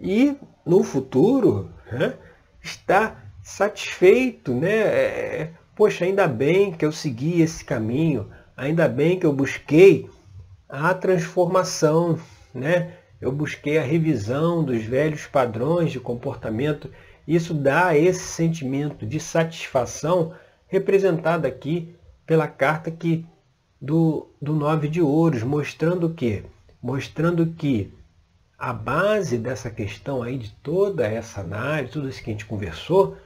e 0.00 0.36
no 0.64 0.84
futuro 0.84 1.70
né, 1.90 2.14
estar 2.62 3.34
satisfeito, 3.42 4.54
né? 4.54 4.78
É, 4.78 5.50
poxa, 5.74 6.04
ainda 6.04 6.28
bem 6.28 6.72
que 6.72 6.84
eu 6.84 6.92
segui 6.92 7.42
esse 7.42 7.64
caminho, 7.64 8.30
ainda 8.56 8.88
bem 8.88 9.18
que 9.18 9.26
eu 9.26 9.32
busquei 9.32 10.08
a 10.68 10.94
transformação, 10.94 12.18
né? 12.54 12.94
Eu 13.20 13.32
busquei 13.32 13.76
a 13.76 13.82
revisão 13.82 14.64
dos 14.64 14.82
velhos 14.84 15.26
padrões 15.26 15.90
de 15.90 16.00
comportamento 16.00 16.90
Isso 17.30 17.54
dá 17.54 17.96
esse 17.96 18.24
sentimento 18.24 19.06
de 19.06 19.20
satisfação 19.20 20.34
representado 20.66 21.46
aqui 21.46 21.94
pela 22.26 22.48
carta 22.48 22.90
que 22.90 23.24
do, 23.80 24.26
do 24.42 24.52
nove 24.52 24.88
de 24.88 25.00
ouros, 25.00 25.44
mostrando 25.44 26.10
que 26.10 26.42
mostrando 26.82 27.46
que 27.46 27.94
a 28.58 28.72
base 28.72 29.38
dessa 29.38 29.70
questão 29.70 30.24
aí 30.24 30.38
de 30.38 30.50
toda 30.60 31.06
essa 31.06 31.40
análise, 31.40 31.92
tudo 31.92 32.08
isso 32.08 32.20
que 32.20 32.30
a 32.30 32.32
gente 32.32 32.46
conversou, 32.46 33.16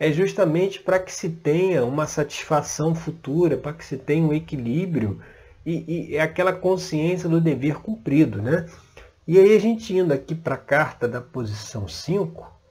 é 0.00 0.10
justamente 0.10 0.80
para 0.80 0.98
que 0.98 1.12
se 1.12 1.28
tenha 1.28 1.84
uma 1.84 2.06
satisfação 2.06 2.94
futura, 2.94 3.58
para 3.58 3.74
que 3.74 3.84
se 3.84 3.98
tenha 3.98 4.24
um 4.24 4.32
equilíbrio 4.32 5.20
e, 5.66 6.12
e 6.12 6.16
é 6.16 6.22
aquela 6.22 6.54
consciência 6.54 7.28
do 7.28 7.38
dever 7.38 7.82
cumprido, 7.82 8.40
né? 8.40 8.64
E 9.28 9.38
aí 9.38 9.54
a 9.54 9.60
gente 9.60 9.94
indo 9.94 10.14
aqui 10.14 10.34
para 10.34 10.54
a 10.54 10.58
carta 10.58 11.06
da 11.06 11.20
posição 11.20 11.86
5, 11.86 12.61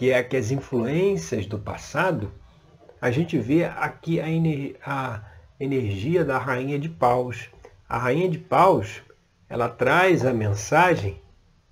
que 0.00 0.10
é 0.10 0.22
que 0.22 0.34
as 0.34 0.50
influências 0.50 1.44
do 1.44 1.58
passado, 1.58 2.32
a 3.02 3.10
gente 3.10 3.36
vê 3.36 3.66
aqui 3.66 4.18
a, 4.18 4.24
a 4.86 5.22
energia 5.62 6.24
da 6.24 6.38
rainha 6.38 6.78
de 6.78 6.88
paus. 6.88 7.50
A 7.86 7.98
rainha 7.98 8.26
de 8.26 8.38
paus, 8.38 9.02
ela 9.46 9.68
traz 9.68 10.24
a 10.24 10.32
mensagem 10.32 11.20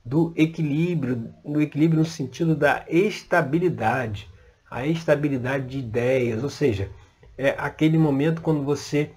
do 0.04 0.34
equilíbrio, 0.36 1.32
do 1.42 1.62
equilíbrio 1.62 2.00
no 2.00 2.04
sentido 2.04 2.54
da 2.54 2.84
estabilidade, 2.86 4.30
a 4.70 4.86
estabilidade 4.86 5.66
de 5.66 5.78
ideias, 5.78 6.44
ou 6.44 6.50
seja, 6.50 6.90
é 7.38 7.54
aquele 7.56 7.96
momento 7.96 8.42
quando 8.42 8.62
você 8.62 9.10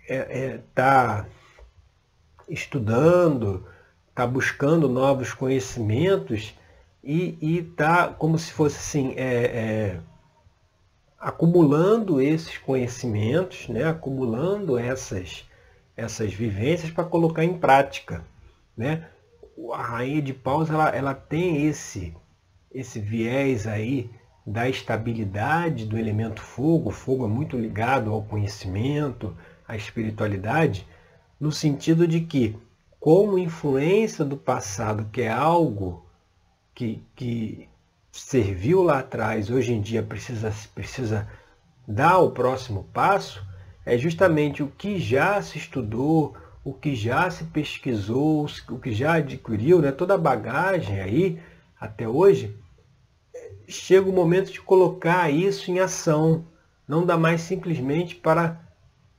está 0.00 0.12
é, 0.12 0.16
é, 0.16 0.60
tá 0.74 1.26
estudando, 2.48 3.64
está 4.08 4.26
buscando 4.26 4.88
novos 4.88 5.32
conhecimentos 5.32 6.52
e 7.06 7.58
está 7.58 8.08
como 8.08 8.36
se 8.36 8.52
fosse 8.52 8.76
assim, 8.76 9.14
é, 9.16 9.44
é, 9.44 10.00
acumulando 11.16 12.20
esses 12.20 12.58
conhecimentos, 12.58 13.68
né, 13.68 13.84
acumulando 13.84 14.76
essas, 14.76 15.44
essas 15.96 16.34
vivências 16.34 16.90
para 16.90 17.04
colocar 17.04 17.44
em 17.44 17.56
prática. 17.56 18.24
Né? 18.76 19.06
A 19.72 19.82
rainha 19.82 20.20
de 20.20 20.34
paus 20.34 20.68
ela, 20.68 20.88
ela 20.90 21.14
tem 21.14 21.66
esse, 21.66 22.12
esse 22.72 22.98
viés 22.98 23.68
aí 23.68 24.10
da 24.44 24.68
estabilidade 24.68 25.86
do 25.86 25.96
elemento 25.96 26.40
fogo. 26.40 26.90
O 26.90 26.92
fogo 26.92 27.24
é 27.24 27.28
muito 27.28 27.56
ligado 27.56 28.12
ao 28.12 28.22
conhecimento, 28.22 29.36
à 29.66 29.76
espiritualidade, 29.76 30.86
no 31.38 31.52
sentido 31.52 32.06
de 32.06 32.20
que, 32.20 32.56
como 32.98 33.38
influência 33.38 34.24
do 34.24 34.36
passado, 34.36 35.08
que 35.12 35.22
é 35.22 35.30
algo 35.30 36.05
que, 36.76 37.02
que 37.16 37.68
serviu 38.12 38.82
lá 38.82 38.98
atrás, 38.98 39.50
hoje 39.50 39.72
em 39.72 39.80
dia 39.80 40.02
precisa, 40.02 40.52
precisa 40.74 41.26
dar 41.88 42.18
o 42.18 42.30
próximo 42.30 42.84
passo, 42.92 43.42
é 43.84 43.96
justamente 43.96 44.62
o 44.62 44.68
que 44.68 44.98
já 44.98 45.40
se 45.40 45.56
estudou, 45.56 46.36
o 46.62 46.74
que 46.74 46.94
já 46.94 47.30
se 47.30 47.44
pesquisou, 47.44 48.46
o 48.68 48.78
que 48.78 48.92
já 48.92 49.14
adquiriu, 49.14 49.80
né? 49.80 49.90
toda 49.90 50.14
a 50.14 50.18
bagagem 50.18 51.00
aí 51.00 51.40
até 51.80 52.06
hoje, 52.06 52.54
chega 53.66 54.10
o 54.10 54.12
momento 54.12 54.52
de 54.52 54.60
colocar 54.60 55.30
isso 55.30 55.70
em 55.70 55.78
ação. 55.78 56.44
Não 56.86 57.06
dá 57.06 57.16
mais 57.16 57.40
simplesmente 57.40 58.14
para 58.14 58.60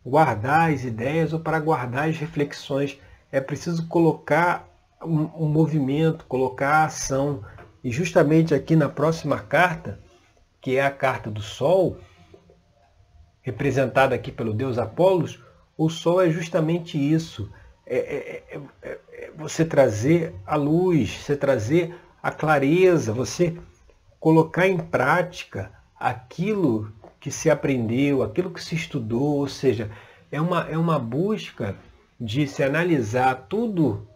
guardar 0.05 0.71
as 0.71 0.83
ideias 0.83 1.33
ou 1.33 1.39
para 1.39 1.59
guardar 1.59 2.07
as 2.07 2.17
reflexões. 2.17 2.99
É 3.31 3.41
preciso 3.41 3.87
colocar 3.87 4.66
um, 5.03 5.45
um 5.45 5.47
movimento, 5.47 6.25
colocar 6.25 6.69
a 6.69 6.85
ação. 6.85 7.43
E 7.83 7.91
justamente 7.91 8.53
aqui 8.53 8.75
na 8.75 8.89
próxima 8.89 9.39
carta, 9.39 9.99
que 10.59 10.77
é 10.77 10.85
a 10.85 10.91
carta 10.91 11.29
do 11.29 11.41
Sol, 11.41 11.97
representada 13.41 14.13
aqui 14.15 14.31
pelo 14.31 14.53
deus 14.53 14.77
Apolos, 14.77 15.41
o 15.77 15.89
Sol 15.89 16.21
é 16.21 16.29
justamente 16.29 16.97
isso. 16.97 17.51
É, 17.85 17.97
é, 17.97 18.43
é, 18.49 18.59
é, 18.81 18.99
é 19.11 19.31
você 19.37 19.63
trazer 19.63 20.35
a 20.45 20.55
luz, 20.55 21.11
você 21.21 21.35
trazer 21.35 21.95
a 22.21 22.31
clareza, 22.31 23.13
você 23.13 23.57
colocar 24.19 24.67
em 24.67 24.77
prática 24.77 25.71
aquilo 25.97 26.91
que 27.19 27.31
se 27.31 27.49
aprendeu, 27.49 28.21
aquilo 28.21 28.51
que 28.51 28.63
se 28.63 28.75
estudou, 28.75 29.37
ou 29.37 29.47
seja, 29.47 29.89
é 30.31 30.41
uma, 30.41 30.67
é 30.69 30.77
uma 30.77 30.99
busca 30.99 31.75
de 32.19 32.47
se 32.47 32.63
analisar 32.63 33.47
tudo 33.47 34.07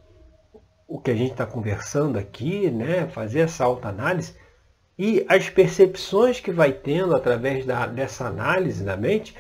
o 0.92 1.00
que 1.00 1.10
a 1.10 1.16
gente 1.16 1.32
está 1.32 1.46
conversando 1.46 2.20
aqui, 2.20 2.70
né? 2.70 3.08
fazer 3.08 3.40
essa 3.40 3.64
autoanálise 3.64 4.36
e 5.00 5.26
as 5.30 5.50
percepções 5.50 6.42
que 6.42 6.52
vai 6.52 6.74
tendo 6.74 7.16
através 7.16 7.66
da, 7.66 7.88
dessa 7.88 8.28
análise 8.28 8.84
da 8.84 8.98
mente, 8.98 9.34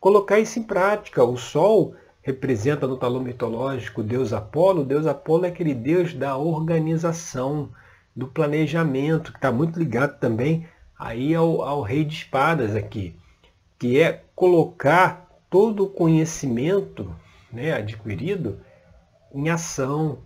colocar 0.00 0.40
isso 0.40 0.58
em 0.58 0.64
prática. 0.64 1.22
O 1.22 1.36
Sol 1.36 1.94
representa 2.22 2.88
no 2.88 2.96
talão 2.96 3.22
mitológico 3.22 4.00
o 4.00 4.04
deus 4.04 4.32
Apolo. 4.32 4.82
O 4.82 4.84
deus 4.84 5.06
Apolo 5.06 5.46
é 5.46 5.48
aquele 5.48 5.74
deus 5.74 6.12
da 6.12 6.36
organização, 6.36 7.70
do 8.14 8.26
planejamento, 8.26 9.30
que 9.30 9.38
está 9.38 9.52
muito 9.52 9.78
ligado 9.78 10.18
também 10.18 10.66
aí 10.98 11.36
ao, 11.36 11.62
ao 11.62 11.82
rei 11.82 12.04
de 12.04 12.16
espadas 12.16 12.74
aqui, 12.74 13.14
que 13.78 14.00
é 14.00 14.24
colocar 14.34 15.28
todo 15.48 15.84
o 15.84 15.88
conhecimento 15.88 17.14
né, 17.52 17.74
adquirido 17.74 18.58
em 19.32 19.48
ação, 19.50 20.18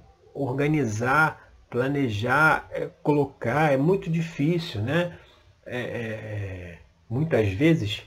organizar, 0.42 1.52
planejar, 1.68 2.68
é, 2.72 2.88
colocar, 3.02 3.72
é 3.72 3.76
muito 3.76 4.10
difícil, 4.10 4.82
né? 4.82 5.18
É, 5.64 5.80
é, 5.80 5.82
é 5.82 6.78
muitas 7.08 7.52
vezes 7.52 8.02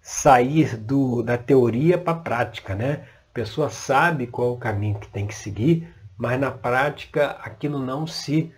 sair 0.00 0.76
do, 0.76 1.22
da 1.22 1.38
teoria 1.38 1.96
para 1.96 2.12
a 2.12 2.20
prática, 2.20 2.74
né? 2.74 3.04
A 3.30 3.34
pessoa 3.34 3.70
sabe 3.70 4.26
qual 4.26 4.48
é 4.48 4.52
o 4.52 4.56
caminho 4.56 4.98
que 4.98 5.08
tem 5.08 5.26
que 5.26 5.34
seguir, 5.34 5.88
mas 6.18 6.38
na 6.38 6.50
prática 6.50 7.30
aquilo 7.42 7.78
não 7.78 8.06
se 8.06 8.52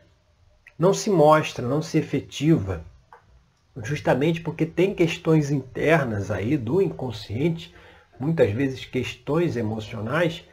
não 0.76 0.92
se 0.92 1.08
mostra, 1.08 1.68
não 1.68 1.80
se 1.80 1.98
efetiva, 1.98 2.84
justamente 3.82 4.40
porque 4.40 4.66
tem 4.66 4.92
questões 4.92 5.50
internas 5.50 6.30
aí 6.30 6.56
do 6.56 6.82
inconsciente, 6.82 7.72
muitas 8.18 8.50
vezes 8.50 8.84
questões 8.84 9.56
emocionais, 9.56 10.44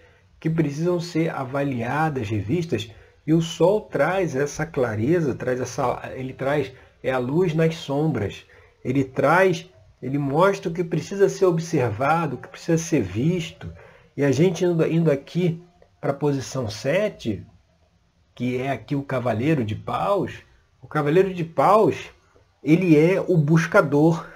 que 0.41 0.49
precisam 0.49 0.99
ser 0.99 1.29
avaliadas, 1.29 2.27
revistas, 2.27 2.91
e 3.25 3.31
o 3.31 3.41
sol 3.41 3.81
traz 3.81 4.35
essa 4.35 4.65
clareza, 4.65 5.35
traz 5.35 5.61
essa, 5.61 6.11
ele 6.15 6.33
traz 6.33 6.73
é 7.03 7.11
a 7.11 7.17
luz 7.17 7.53
nas 7.53 7.75
sombras. 7.75 8.45
Ele 8.83 9.03
traz, 9.03 9.69
ele 10.01 10.17
mostra 10.17 10.69
o 10.69 10.73
que 10.73 10.83
precisa 10.83 11.29
ser 11.29 11.45
observado, 11.45 12.35
o 12.35 12.39
que 12.39 12.47
precisa 12.47 12.77
ser 12.77 13.01
visto. 13.01 13.71
E 14.17 14.23
a 14.23 14.31
gente 14.31 14.65
indo, 14.65 14.85
indo 14.85 15.11
aqui 15.11 15.63
para 15.99 16.11
a 16.11 16.15
posição 16.15 16.69
7, 16.69 17.45
que 18.33 18.57
é 18.57 18.71
aqui 18.71 18.95
o 18.95 19.03
cavaleiro 19.03 19.63
de 19.63 19.75
paus, 19.75 20.33
o 20.81 20.87
cavaleiro 20.87 21.31
de 21.31 21.43
paus, 21.43 22.09
ele 22.63 22.97
é 22.97 23.21
o 23.21 23.37
buscador, 23.37 24.27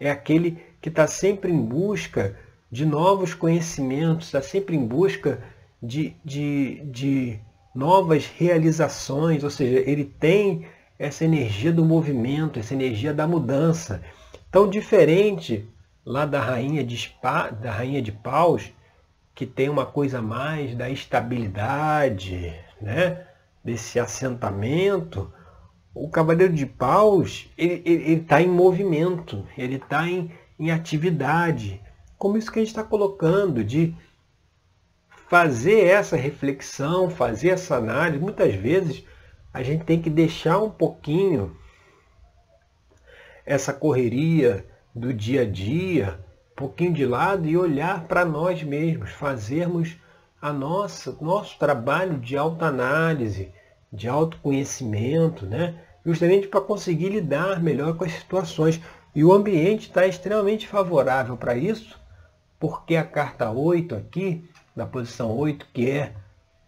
é 0.00 0.10
aquele 0.10 0.58
que 0.80 0.88
está 0.88 1.06
sempre 1.06 1.52
em 1.52 1.60
busca 1.60 2.36
de 2.74 2.84
novos 2.84 3.34
conhecimentos, 3.34 4.26
está 4.26 4.42
sempre 4.42 4.74
em 4.74 4.84
busca 4.84 5.40
de, 5.80 6.16
de, 6.24 6.82
de 6.86 7.38
novas 7.72 8.26
realizações, 8.26 9.44
ou 9.44 9.50
seja, 9.50 9.78
ele 9.88 10.04
tem 10.04 10.66
essa 10.98 11.24
energia 11.24 11.72
do 11.72 11.84
movimento, 11.84 12.58
essa 12.58 12.74
energia 12.74 13.14
da 13.14 13.28
mudança. 13.28 14.02
Tão 14.50 14.68
diferente 14.68 15.64
lá 16.04 16.26
da 16.26 16.40
rainha 16.40 16.82
de, 16.82 16.96
spa, 16.96 17.48
da 17.48 17.70
rainha 17.70 18.02
de 18.02 18.10
paus, 18.10 18.72
que 19.36 19.46
tem 19.46 19.68
uma 19.68 19.86
coisa 19.86 20.20
mais 20.20 20.74
da 20.74 20.90
estabilidade, 20.90 22.52
né? 22.82 23.24
desse 23.62 24.00
assentamento, 24.00 25.32
o 25.94 26.08
Cavaleiro 26.08 26.52
de 26.52 26.66
Paus 26.66 27.48
ele 27.56 28.14
está 28.14 28.42
em 28.42 28.48
movimento, 28.48 29.46
ele 29.56 29.76
está 29.76 30.08
em, 30.08 30.28
em 30.58 30.72
atividade. 30.72 31.80
Como 32.24 32.38
isso 32.38 32.50
que 32.50 32.58
a 32.58 32.62
gente 32.62 32.70
está 32.70 32.82
colocando, 32.82 33.62
de 33.62 33.94
fazer 35.28 35.84
essa 35.84 36.16
reflexão, 36.16 37.10
fazer 37.10 37.50
essa 37.50 37.76
análise. 37.76 38.18
Muitas 38.18 38.54
vezes 38.54 39.04
a 39.52 39.62
gente 39.62 39.84
tem 39.84 40.00
que 40.00 40.08
deixar 40.08 40.58
um 40.58 40.70
pouquinho 40.70 41.54
essa 43.44 43.74
correria 43.74 44.66
do 44.94 45.12
dia 45.12 45.42
a 45.42 45.44
dia, 45.44 46.18
um 46.52 46.56
pouquinho 46.56 46.94
de 46.94 47.04
lado 47.04 47.46
e 47.46 47.58
olhar 47.58 48.04
para 48.04 48.24
nós 48.24 48.62
mesmos, 48.62 49.10
fazermos 49.10 49.94
a 50.40 50.50
nossa, 50.50 51.14
nosso 51.20 51.58
trabalho 51.58 52.16
de 52.16 52.38
autoanálise, 52.38 53.52
de 53.92 54.08
autoconhecimento, 54.08 55.44
né? 55.44 55.78
justamente 56.06 56.48
para 56.48 56.62
conseguir 56.62 57.10
lidar 57.10 57.62
melhor 57.62 57.98
com 57.98 58.04
as 58.04 58.12
situações. 58.12 58.80
E 59.14 59.22
o 59.22 59.30
ambiente 59.30 59.88
está 59.88 60.06
extremamente 60.06 60.66
favorável 60.66 61.36
para 61.36 61.54
isso, 61.54 62.02
porque 62.64 62.96
a 62.96 63.04
carta 63.04 63.50
8 63.50 63.94
aqui, 63.94 64.42
da 64.74 64.86
posição 64.86 65.36
8, 65.36 65.66
que 65.70 65.90
é 65.90 66.14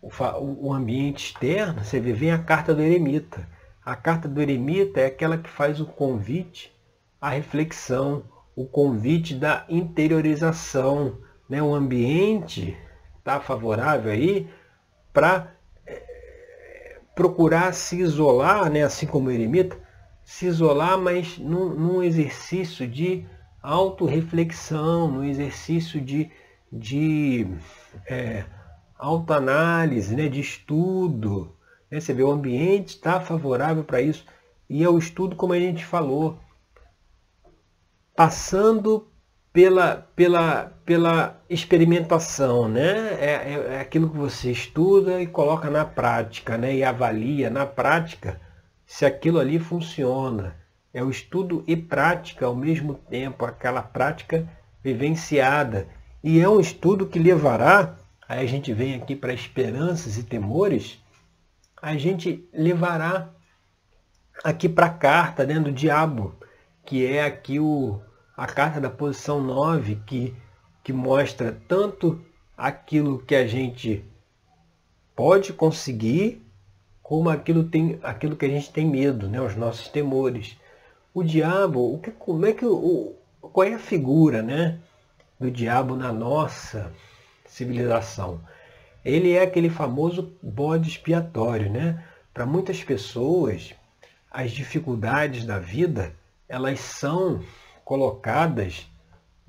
o 0.02 0.70
ambiente 0.70 1.32
externo, 1.32 1.82
você 1.82 1.98
vê, 1.98 2.12
vem 2.12 2.30
a 2.30 2.38
carta 2.38 2.74
do 2.74 2.82
eremita. 2.82 3.48
A 3.82 3.96
carta 3.96 4.28
do 4.28 4.42
eremita 4.42 5.00
é 5.00 5.06
aquela 5.06 5.38
que 5.38 5.48
faz 5.48 5.80
o 5.80 5.86
convite 5.86 6.70
à 7.18 7.30
reflexão, 7.30 8.24
o 8.54 8.66
convite 8.66 9.34
da 9.34 9.64
interiorização. 9.70 11.16
Né? 11.48 11.62
O 11.62 11.74
ambiente 11.74 12.76
está 13.18 13.40
favorável 13.40 14.12
aí 14.12 14.50
para 15.14 15.50
é, 15.86 17.00
procurar 17.14 17.72
se 17.72 17.96
isolar, 17.96 18.68
né? 18.70 18.82
assim 18.82 19.06
como 19.06 19.28
o 19.28 19.32
eremita, 19.32 19.78
se 20.22 20.44
isolar, 20.44 20.98
mas 20.98 21.38
num, 21.38 21.70
num 21.70 22.02
exercício 22.02 22.86
de 22.86 23.26
autorreflexão, 23.66 25.10
num 25.10 25.24
exercício 25.24 26.00
de, 26.00 26.30
de 26.72 27.46
é, 28.06 28.44
autoanálise, 28.96 30.14
né? 30.14 30.28
de 30.28 30.40
estudo, 30.40 31.56
né? 31.90 32.00
Você 32.00 32.12
vê, 32.12 32.22
o 32.22 32.30
ambiente 32.30 32.90
está 32.90 33.20
favorável 33.20 33.84
para 33.84 34.00
isso. 34.00 34.24
E 34.68 34.82
é 34.82 34.88
o 34.88 34.98
estudo, 34.98 35.36
como 35.36 35.52
a 35.52 35.58
gente 35.58 35.84
falou, 35.84 36.38
passando 38.14 39.08
pela, 39.52 40.08
pela, 40.14 40.72
pela 40.84 41.42
experimentação, 41.48 42.68
né? 42.68 43.14
É, 43.14 43.54
é, 43.54 43.74
é, 43.74 43.80
aquilo 43.80 44.10
que 44.10 44.16
você 44.16 44.50
estuda 44.50 45.20
e 45.20 45.26
coloca 45.26 45.70
na 45.70 45.84
prática, 45.84 46.58
né? 46.58 46.74
E 46.74 46.84
avalia 46.84 47.50
na 47.50 47.66
prática 47.66 48.40
se 48.84 49.04
aquilo 49.04 49.38
ali 49.38 49.58
funciona. 49.58 50.56
É 50.96 51.02
o 51.02 51.10
estudo 51.10 51.62
e 51.66 51.76
prática 51.76 52.46
ao 52.46 52.56
mesmo 52.56 52.94
tempo, 52.94 53.44
aquela 53.44 53.82
prática 53.82 54.48
vivenciada. 54.82 55.86
E 56.24 56.40
é 56.40 56.48
um 56.48 56.58
estudo 56.58 57.06
que 57.06 57.18
levará, 57.18 57.98
aí 58.26 58.42
a 58.42 58.48
gente 58.48 58.72
vem 58.72 58.94
aqui 58.94 59.14
para 59.14 59.34
esperanças 59.34 60.16
e 60.16 60.22
temores, 60.22 60.98
a 61.82 61.98
gente 61.98 62.48
levará 62.50 63.28
aqui 64.42 64.70
para 64.70 64.86
a 64.86 64.90
carta 64.90 65.44
né, 65.44 65.60
do 65.60 65.70
diabo, 65.70 66.34
que 66.86 67.04
é 67.04 67.26
aqui 67.26 67.60
o, 67.60 68.00
a 68.34 68.46
carta 68.46 68.80
da 68.80 68.88
posição 68.88 69.38
9, 69.38 69.96
que, 70.06 70.34
que 70.82 70.94
mostra 70.94 71.60
tanto 71.68 72.24
aquilo 72.56 73.18
que 73.18 73.34
a 73.34 73.46
gente 73.46 74.02
pode 75.14 75.52
conseguir, 75.52 76.42
como 77.02 77.28
aquilo, 77.28 77.64
tem, 77.64 77.98
aquilo 78.02 78.34
que 78.34 78.46
a 78.46 78.48
gente 78.48 78.72
tem 78.72 78.88
medo, 78.88 79.28
né, 79.28 79.38
os 79.42 79.54
nossos 79.54 79.88
temores. 79.88 80.56
O 81.16 81.24
diabo, 81.24 81.94
o 81.94 81.98
que, 81.98 82.10
como 82.10 82.44
é 82.44 82.52
que 82.52 82.66
o, 82.66 83.14
qual 83.40 83.66
é 83.66 83.72
a 83.72 83.78
figura 83.78 84.42
né, 84.42 84.78
do 85.40 85.50
diabo 85.50 85.96
na 85.96 86.12
nossa 86.12 86.92
civilização? 87.46 88.38
ele 89.02 89.32
é 89.32 89.40
aquele 89.40 89.70
famoso 89.70 90.36
bode 90.42 90.90
expiatório, 90.90 91.70
né? 91.70 92.04
Para 92.34 92.44
muitas 92.44 92.84
pessoas, 92.84 93.72
as 94.30 94.50
dificuldades 94.50 95.46
da 95.46 95.58
vida, 95.58 96.12
elas 96.46 96.80
são 96.80 97.42
colocadas 97.82 98.86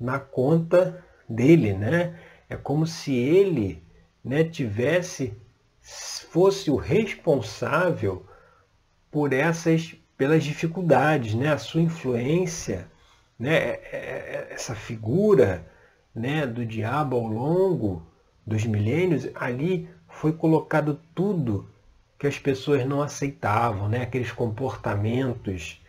na 0.00 0.18
conta 0.18 1.04
dele, 1.28 1.74
né? 1.74 2.18
É 2.48 2.56
como 2.56 2.86
se 2.86 3.14
ele, 3.14 3.82
né, 4.24 4.42
tivesse 4.42 5.36
fosse 5.82 6.70
o 6.70 6.76
responsável 6.76 8.24
por 9.10 9.34
essas 9.34 9.94
pelas 10.18 10.42
dificuldades, 10.42 11.34
né? 11.34 11.52
A 11.52 11.58
sua 11.58 11.80
influência, 11.80 12.88
né? 13.38 13.54
É, 13.54 13.80
é, 13.92 13.96
é, 13.96 14.48
essa 14.50 14.74
figura, 14.74 15.64
né, 16.14 16.44
do 16.46 16.66
diabo 16.66 17.16
ao 17.16 17.26
longo 17.28 18.02
dos 18.44 18.64
milênios, 18.64 19.28
ali 19.36 19.88
foi 20.08 20.32
colocado 20.32 21.00
tudo 21.14 21.70
que 22.18 22.26
as 22.26 22.38
pessoas 22.38 22.84
não 22.84 23.00
aceitavam, 23.00 23.88
né? 23.88 24.02
aqueles 24.02 24.32
comportamentos 24.32 25.80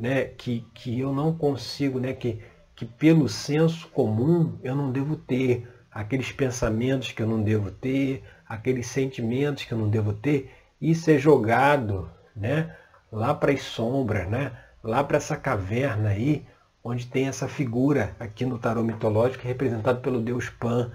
né? 0.00 0.24
que, 0.24 0.66
que 0.74 0.98
eu 0.98 1.12
não 1.12 1.32
consigo, 1.32 2.00
né? 2.00 2.12
que, 2.12 2.40
que 2.74 2.84
pelo 2.84 3.28
senso 3.28 3.86
comum 3.88 4.58
eu 4.64 4.74
não 4.74 4.90
devo 4.90 5.14
ter, 5.14 5.68
aqueles 5.92 6.32
pensamentos 6.32 7.12
que 7.12 7.22
eu 7.22 7.28
não 7.28 7.40
devo 7.40 7.70
ter, 7.70 8.24
aqueles 8.48 8.88
sentimentos 8.88 9.64
que 9.64 9.72
eu 9.72 9.78
não 9.78 9.88
devo 9.88 10.12
ter, 10.12 10.50
isso 10.80 11.08
é 11.10 11.18
jogado 11.18 12.10
né? 12.36 12.76
Lá 13.10 13.34
para 13.34 13.52
as 13.52 13.62
sombras, 13.62 14.28
né? 14.28 14.52
lá 14.82 15.02
para 15.02 15.16
essa 15.16 15.36
caverna 15.36 16.10
aí, 16.10 16.44
onde 16.82 17.06
tem 17.06 17.26
essa 17.26 17.48
figura 17.48 18.14
aqui 18.20 18.44
no 18.44 18.58
tarô 18.58 18.82
mitológico 18.82 19.46
representado 19.46 20.00
pelo 20.00 20.20
deus 20.20 20.48
Pan, 20.48 20.92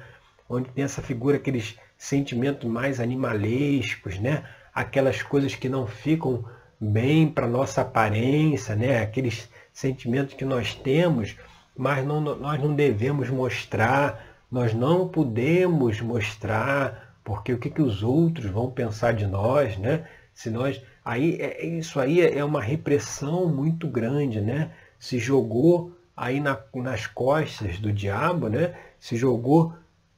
onde 0.48 0.70
tem 0.70 0.84
essa 0.84 1.02
figura, 1.02 1.38
aqueles 1.38 1.78
sentimentos 1.98 2.70
mais 2.70 3.00
animalescos, 3.00 4.20
né? 4.20 4.44
aquelas 4.74 5.22
coisas 5.22 5.56
que 5.56 5.68
não 5.68 5.86
ficam 5.86 6.46
bem 6.80 7.28
para 7.28 7.48
nossa 7.48 7.82
aparência, 7.82 8.76
né? 8.76 9.02
aqueles 9.02 9.50
sentimentos 9.74 10.34
que 10.34 10.46
nós 10.46 10.74
temos, 10.74 11.36
mas 11.78 12.06
não, 12.06 12.22
nós 12.22 12.62
não 12.62 12.74
devemos 12.74 13.30
mostrar, 13.30 14.26
nós 14.52 14.74
não 14.74 15.08
podemos 15.08 16.02
mostrar, 16.02 17.16
porque 17.24 17.54
o 17.54 17.58
que, 17.58 17.70
que 17.70 17.82
os 17.82 18.04
outros 18.04 18.52
vão 18.52 18.70
pensar 18.70 19.14
de 19.14 19.26
nós, 19.26 19.78
né? 19.78 20.06
Se 20.34 20.50
nós, 20.50 20.82
aí 21.04 21.38
é, 21.40 21.66
isso 21.66 22.00
aí 22.00 22.22
é 22.22 22.44
uma 22.44 22.62
repressão 22.62 23.48
muito 23.48 23.88
grande, 23.88 24.42
né? 24.42 24.72
Se 25.00 25.20
jogou 25.20 25.92
aí 26.16 26.40
na, 26.40 26.58
nas 26.76 27.08
costas 27.08 27.80
do 27.80 27.92
diabo, 27.92 28.50
né? 28.50 28.76
Se 29.00 29.16
jogou 29.16 29.74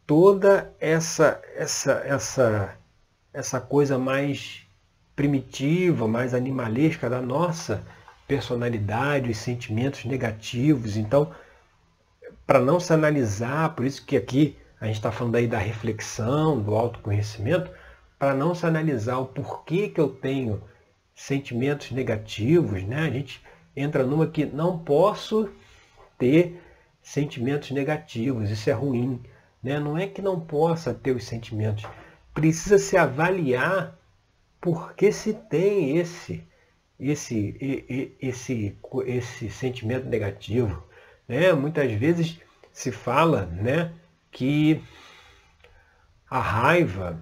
toda 0.06 0.74
essa 0.80 1.42
essa 1.56 1.94
essa 2.06 2.78
essa 3.34 3.60
coisa 3.62 3.98
mais 3.98 4.66
primitiva, 5.16 6.08
mais 6.08 6.34
animalesca 6.34 7.10
da 7.10 7.22
nossa 7.22 7.84
personalidade, 8.28 9.30
os 9.30 9.38
sentimentos 9.38 10.06
negativos. 10.06 10.98
Então, 10.98 11.32
para 12.46 12.60
não 12.60 12.80
se 12.80 12.94
analisar, 12.94 13.76
por 13.76 13.86
isso 13.86 14.06
que 14.06 14.18
aqui 14.18 14.58
a 14.80 14.86
gente 14.86 14.96
está 14.96 15.12
falando 15.12 15.36
aí 15.36 15.48
da 15.48 15.58
reflexão, 15.58 16.60
do 16.60 16.76
autoconhecimento, 16.76 17.72
para 18.20 18.34
não 18.34 18.54
se 18.54 18.66
analisar 18.66 19.18
o 19.18 19.26
porquê 19.26 19.88
que 19.88 20.00
eu 20.00 20.10
tenho 20.10 20.62
sentimentos 21.16 21.92
negativos, 21.92 22.84
né? 22.84 23.02
A 23.02 23.10
gente 23.10 23.42
entra 23.76 24.04
numa 24.04 24.28
que 24.28 24.46
não 24.46 24.78
posso 24.80 25.50
ter 26.18 26.62
sentimentos 27.02 27.72
negativos, 27.72 28.50
isso 28.50 28.70
é 28.70 28.74
ruim. 28.74 29.22
Né? 29.62 29.80
Não 29.80 29.98
é 29.98 30.08
que 30.08 30.22
não 30.22 30.40
possa 30.40 30.94
ter 30.94 31.16
os 31.16 31.24
sentimentos, 31.24 31.86
precisa 32.34 32.78
se 32.78 32.98
avaliar 32.98 33.98
por 34.60 34.94
que 34.94 35.12
se 35.12 35.34
tem 35.34 35.98
esse, 35.98 36.46
esse, 37.00 38.16
esse, 38.20 38.78
esse 39.06 39.50
sentimento 39.50 40.08
negativo. 40.08 40.84
Né? 41.28 41.54
Muitas 41.54 41.92
vezes 41.94 42.40
se 42.72 42.92
fala 42.92 43.46
né, 43.46 43.94
que 44.32 44.84
a 46.30 46.40
raiva 46.40 47.20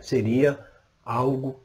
seria 0.00 0.64
algo 1.04 1.63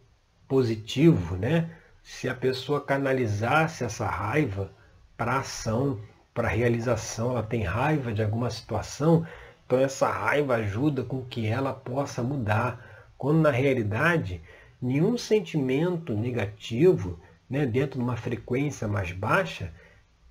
positivo, 0.49 1.38
né? 1.38 1.69
Se 2.03 2.27
a 2.27 2.33
pessoa 2.35 2.81
canalizasse 2.81 3.83
essa 3.85 4.07
raiva 4.07 4.71
para 5.15 5.38
ação, 5.38 6.01
para 6.33 6.47
realização, 6.47 7.31
ela 7.31 7.43
tem 7.43 7.63
raiva 7.63 8.12
de 8.12 8.23
alguma 8.23 8.49
situação, 8.49 9.25
então 9.65 9.79
essa 9.79 10.09
raiva 10.09 10.55
ajuda 10.55 11.03
com 11.03 11.23
que 11.23 11.45
ela 11.45 11.71
possa 11.71 12.23
mudar. 12.23 12.83
Quando 13.17 13.41
na 13.41 13.51
realidade, 13.51 14.41
nenhum 14.81 15.17
sentimento 15.17 16.13
negativo, 16.13 17.19
né, 17.49 17.65
dentro 17.65 17.99
de 17.99 18.03
uma 18.03 18.17
frequência 18.17 18.88
mais 18.88 19.12
baixa, 19.12 19.71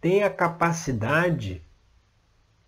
tem 0.00 0.24
a 0.24 0.30
capacidade 0.30 1.62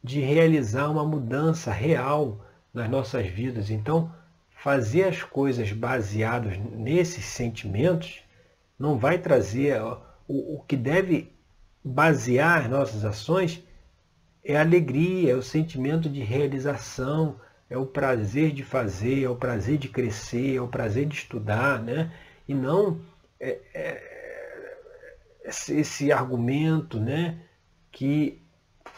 de 0.02 0.20
realizar 0.20 0.88
uma 0.88 1.04
mudança 1.04 1.72
real 1.72 2.44
nas 2.72 2.88
nossas 2.88 3.26
vidas. 3.26 3.70
Então, 3.70 4.12
fazer 4.62 5.04
as 5.04 5.22
coisas 5.22 5.72
baseadas 5.72 6.58
nesses 6.58 7.24
sentimentos 7.24 8.20
não 8.78 8.98
vai 8.98 9.18
trazer 9.18 9.80
o, 10.28 10.56
o 10.56 10.64
que 10.66 10.76
deve 10.76 11.32
basear 11.82 12.68
nossas 12.68 13.04
ações 13.04 13.62
é 14.44 14.56
a 14.56 14.60
alegria, 14.60 15.32
é 15.32 15.34
o 15.34 15.42
sentimento 15.42 16.08
de 16.08 16.20
realização, 16.20 17.40
é 17.68 17.76
o 17.76 17.86
prazer 17.86 18.52
de 18.52 18.62
fazer, 18.62 19.24
é 19.24 19.28
o 19.30 19.36
prazer 19.36 19.78
de 19.78 19.88
crescer, 19.88 20.56
é 20.56 20.60
o 20.60 20.68
prazer 20.68 21.06
de 21.06 21.14
estudar, 21.14 21.82
né? 21.82 22.12
E 22.48 22.54
não 22.54 23.00
é, 23.38 23.58
é, 23.72 24.10
esse, 25.44 26.12
argumento, 26.12 26.98
né, 26.98 27.38
que 27.90 28.42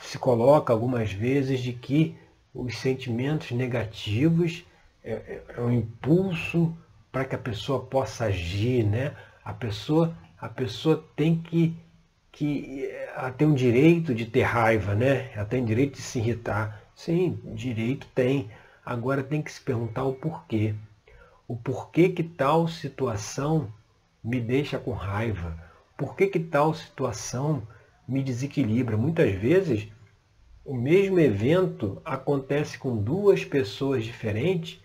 se 0.00 0.18
coloca 0.18 0.72
algumas 0.72 1.12
vezes 1.12 1.60
de 1.60 1.72
que 1.72 2.16
os 2.54 2.78
sentimentos 2.78 3.52
negativos 3.52 4.64
é, 5.04 5.12
é, 5.12 5.44
é 5.56 5.60
um 5.60 5.72
impulso 5.72 6.76
para 7.10 7.24
que 7.24 7.34
a 7.34 7.38
pessoa 7.38 7.84
possa 7.84 8.26
agir, 8.26 8.84
né? 8.84 9.14
A 9.44 9.52
pessoa, 9.52 10.16
a 10.38 10.48
pessoa 10.48 11.04
tem 11.16 11.38
que 11.38 11.76
que 12.30 12.86
ela 13.14 13.30
tem 13.30 13.46
o 13.46 13.54
direito 13.54 14.14
de 14.14 14.24
ter 14.24 14.42
raiva, 14.42 14.94
né? 14.94 15.30
Ela 15.34 15.44
tem 15.44 15.62
direito 15.64 15.96
de 15.96 16.02
se 16.02 16.18
irritar. 16.18 16.82
Sim, 16.96 17.38
direito 17.54 18.06
tem. 18.14 18.50
Agora 18.84 19.22
tem 19.22 19.42
que 19.42 19.52
se 19.52 19.60
perguntar 19.60 20.04
o 20.04 20.14
porquê. 20.14 20.74
O 21.46 21.54
porquê 21.54 22.08
que 22.08 22.22
tal 22.22 22.66
situação 22.66 23.70
me 24.24 24.40
deixa 24.40 24.78
com 24.78 24.92
raiva? 24.92 25.58
Por 25.96 26.16
que, 26.16 26.26
que 26.26 26.40
tal 26.40 26.72
situação 26.72 27.62
me 28.08 28.22
desequilibra? 28.22 28.96
Muitas 28.96 29.32
vezes 29.34 29.88
o 30.64 30.74
mesmo 30.74 31.20
evento 31.20 32.00
acontece 32.04 32.78
com 32.78 32.96
duas 32.96 33.44
pessoas 33.44 34.04
diferentes 34.04 34.81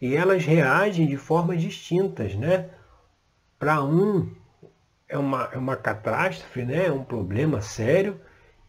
e 0.00 0.16
elas 0.16 0.44
reagem 0.44 1.06
de 1.06 1.16
formas 1.16 1.60
distintas, 1.60 2.34
né? 2.34 2.70
Para 3.58 3.82
um 3.82 4.34
é 5.08 5.18
uma, 5.18 5.50
é 5.52 5.58
uma 5.58 5.76
catástrofe, 5.76 6.64
né? 6.64 6.86
é 6.86 6.92
um 6.92 7.04
problema 7.04 7.60
sério, 7.60 8.20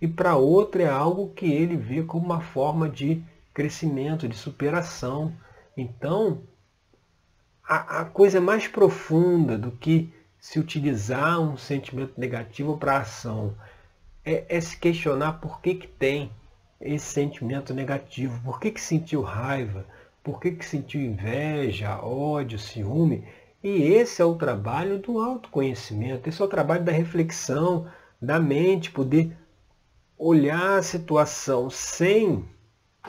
e 0.02 0.08
para 0.08 0.36
outro 0.36 0.82
é 0.82 0.90
algo 0.90 1.32
que 1.34 1.52
ele 1.52 1.78
vê 1.78 2.04
como 2.04 2.26
uma 2.26 2.42
forma 2.42 2.90
de 2.90 3.24
crescimento, 3.54 4.28
de 4.28 4.36
superação. 4.36 5.32
Então, 5.78 6.42
a, 7.64 8.02
a 8.02 8.06
coisa 8.06 8.42
mais 8.42 8.68
profunda 8.68 9.58
do 9.58 9.72
que 9.72 10.12
se 10.40 10.60
utilizar 10.60 11.40
um 11.40 11.56
sentimento 11.56 12.20
negativo 12.20 12.76
para 12.78 12.98
ação 12.98 13.56
é, 14.26 14.46
é, 14.50 14.60
se 14.60 14.76
questionar 14.76 15.34
por 15.34 15.62
que, 15.62 15.76
que 15.76 15.88
tem 15.88 16.32
esse 16.80 17.06
sentimento 17.06 17.74
negativo, 17.74 18.42
por 18.44 18.60
que, 18.60 18.72
que 18.72 18.82
sentiu 18.82 19.22
raiva, 19.22 19.86
por 20.24 20.40
que, 20.40 20.52
que 20.52 20.66
sentiu 20.66 21.02
inveja, 21.02 22.00
ódio, 22.04 22.60
ciúme. 22.60 23.24
E 23.64 23.84
esse 23.84 24.22
é 24.22 24.26
o 24.26 24.36
trabalho 24.36 25.00
do 25.00 25.20
autoconhecimento, 25.20 26.28
esse 26.28 26.42
é 26.42 26.46
o 26.46 26.48
trabalho 26.48 26.84
da 26.84 26.92
reflexão, 26.92 27.88
da 28.22 28.40
mente, 28.40 28.92
poder 28.92 29.36
olhar 30.18 30.78
a 30.78 30.84
situação 30.84 31.70
sem 31.70 32.46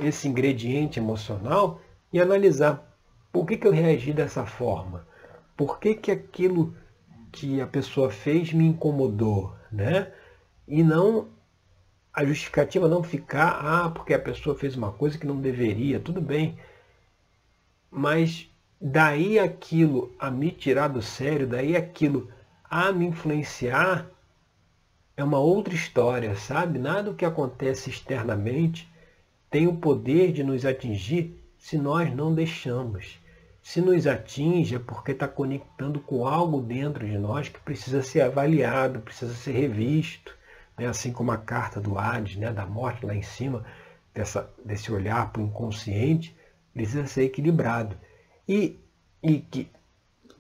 esse 0.01 0.27
ingrediente 0.27 0.99
emocional 0.99 1.81
e 2.13 2.21
analisar 2.21 2.91
por 3.33 3.47
que, 3.47 3.57
que 3.57 3.67
eu 3.67 3.73
reagi 3.73 4.13
dessa 4.13 4.45
forma, 4.45 5.07
por 5.57 5.79
que, 5.79 5.95
que 5.95 6.11
aquilo 6.11 6.75
que 7.31 7.61
a 7.61 7.67
pessoa 7.67 8.11
fez 8.11 8.53
me 8.53 8.67
incomodou, 8.67 9.55
né? 9.71 10.13
E 10.69 10.83
não 10.83 11.29
a 12.13 12.25
justificativa 12.25 12.89
não 12.89 13.03
ficar, 13.03 13.59
ah, 13.63 13.91
porque 13.91 14.13
a 14.13 14.19
pessoa 14.19 14.55
fez 14.55 14.77
uma 14.77 14.93
coisa 14.93 15.17
que 15.17 15.27
não 15.27 15.41
deveria, 15.41 15.99
tudo 15.99 16.21
bem. 16.21 16.59
Mas 17.93 18.51
daí 18.81 19.39
aquilo 19.39 20.13
a 20.19 20.31
me 20.31 20.51
tirar 20.51 20.89
do 20.89 21.03
sério, 21.03 21.47
daí 21.47 21.77
aquilo 21.77 22.29
a 22.69 22.91
me 22.91 23.07
influenciar, 23.07 24.07
é 25.17 25.23
uma 25.23 25.39
outra 25.39 25.75
história, 25.75 26.35
sabe? 26.35 26.79
Nada 26.79 27.11
do 27.11 27.15
que 27.15 27.25
acontece 27.25 27.91
externamente 27.91 28.91
tem 29.51 29.69
o 29.69 29.77
poder 29.77 30.33
de 30.33 30.43
nos 30.43 30.65
atingir 30.65 31.39
se 31.59 31.77
nós 31.77 32.13
não 32.15 32.35
deixamos. 32.35 33.21
Se 33.63 33.81
nos 33.81 34.07
atinge 34.07 34.75
é 34.75 34.79
porque 34.79 35.13
está 35.13 35.29
conectando 35.29 36.01
com 36.01 36.27
algo 36.27 36.63
dentro 36.63 37.07
de 37.07 37.19
nós 37.19 37.51
que 37.51 37.61
precisa 37.61 38.03
ser 38.03 38.23
avaliado, 38.23 39.01
precisa 39.01 39.35
ser 39.35 39.53
revisto 39.53 40.35
né? 40.77 40.87
assim 40.87 41.13
como 41.13 41.31
a 41.31 41.37
carta 41.37 41.81
do 41.81 41.99
Hades, 41.99 42.37
né? 42.37 42.53
da 42.53 42.67
morte 42.67 43.05
lá 43.05 43.15
em 43.15 43.23
cima, 43.23 43.65
dessa, 44.15 44.51
desse 44.65 44.93
olhar 44.93 45.33
para 45.33 45.43
o 45.43 45.47
inconsciente, 45.47 46.37
precisa 46.73 47.07
ser 47.07 47.25
equilibrado. 47.25 47.97
E, 48.49 48.79
e 49.23 49.39
que 49.39 49.69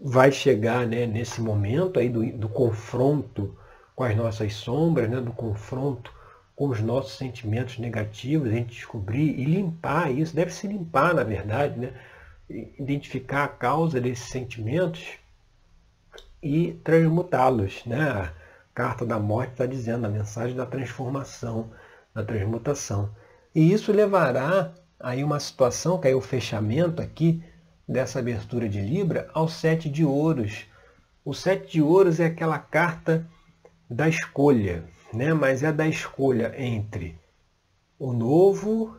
vai 0.01 0.33
chegar 0.33 0.87
né, 0.87 1.07
nesse 1.07 1.40
momento 1.40 1.99
aí 1.99 2.09
do, 2.09 2.25
do 2.33 2.49
confronto 2.49 3.57
com 3.95 4.05
as 4.05 4.16
nossas 4.16 4.55
sombras, 4.55 5.09
né, 5.09 5.21
do 5.21 5.33
confronto 5.33 6.12
com 6.57 6.68
os 6.68 6.81
nossos 6.81 7.16
sentimentos 7.16 7.79
negativos, 7.79 8.49
a 8.49 8.53
gente 8.53 8.75
descobrir 8.75 9.38
e 9.38 9.45
limpar 9.45 10.12
isso, 10.12 10.35
deve 10.35 10.53
se 10.53 10.66
limpar 10.66 11.14
na 11.14 11.25
verdade, 11.25 11.79
né? 11.79 11.92
identificar 12.79 13.45
a 13.45 13.49
causa 13.49 14.01
desses 14.01 14.29
sentimentos 14.29 15.14
e 16.42 16.73
transmutá-los. 16.85 17.85
Né? 17.87 18.31
carta 18.75 19.05
da 19.05 19.18
morte 19.18 19.53
está 19.53 19.66
dizendo, 19.66 20.07
a 20.07 20.11
mensagem 20.11 20.57
da 20.57 20.66
transformação, 20.66 21.71
da 22.14 22.25
transmutação. 22.25 23.11
E 23.55 23.73
isso 23.73 23.92
levará 23.92 24.73
aí 25.03 25.25
uma 25.25 25.41
situação, 25.41 25.99
que 25.99 26.09
é 26.09 26.15
o 26.15 26.21
fechamento 26.21 27.03
aqui 27.03 27.43
dessa 27.87 28.21
abertura 28.21 28.69
de 28.69 28.81
Libra, 28.81 29.29
ao 29.35 29.49
sete 29.49 29.91
de 29.91 30.05
ouros. 30.05 30.65
O 31.25 31.35
sete 31.35 31.73
de 31.73 31.83
ouros 31.83 32.21
é 32.21 32.27
aquela 32.27 32.59
carta 32.59 33.27
da 33.91 34.09
escolha, 34.09 34.85
né? 35.12 35.35
mas 35.35 35.62
é 35.62 35.73
da 35.73 35.87
escolha 35.87 36.55
entre 36.57 37.19
o 37.99 38.12
novo 38.12 38.97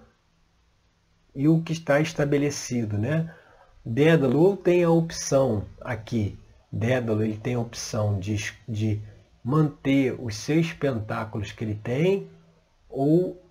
e 1.34 1.48
o 1.48 1.62
que 1.62 1.74
está 1.74 2.00
estabelecido. 2.00 2.98
Né? 2.98 3.34
Dédalo 3.84 4.58
tem 4.58 4.84
a 4.84 4.90
opção 4.90 5.66
aqui, 5.82 6.38
Dédalo 6.72 7.24
ele 7.24 7.38
tem 7.38 7.56
a 7.56 7.60
opção 7.60 8.20
de, 8.20 8.54
de 8.68 9.02
manter 9.44 10.16
os 10.20 10.36
seis 10.36 10.74
pentáculos 10.74 11.52
que 11.52 11.64
ele 11.64 11.76
tem 11.76 12.28
ou 12.90 13.43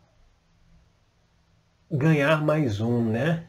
ganhar 1.92 2.42
mais 2.42 2.80
um, 2.80 3.04
né? 3.04 3.44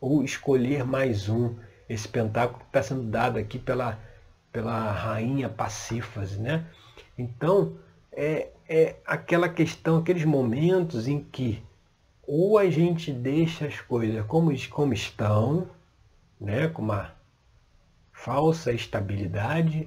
Ou 0.00 0.24
escolher 0.24 0.84
mais 0.84 1.28
um. 1.28 1.54
Esse 1.86 2.08
pentáculo 2.08 2.60
que 2.60 2.66
está 2.66 2.82
sendo 2.82 3.02
dado 3.02 3.38
aqui 3.38 3.58
pela, 3.58 3.98
pela 4.50 4.90
rainha 4.90 5.50
Pacífase, 5.50 6.40
né? 6.40 6.64
Então, 7.18 7.76
é, 8.10 8.48
é 8.66 8.96
aquela 9.04 9.50
questão, 9.50 9.98
aqueles 9.98 10.24
momentos 10.24 11.06
em 11.06 11.22
que 11.22 11.62
ou 12.26 12.56
a 12.56 12.70
gente 12.70 13.12
deixa 13.12 13.66
as 13.66 13.78
coisas 13.82 14.24
como, 14.24 14.50
como 14.70 14.94
estão, 14.94 15.68
né? 16.40 16.68
com 16.68 16.80
uma 16.80 17.12
falsa 18.14 18.72
estabilidade, 18.72 19.86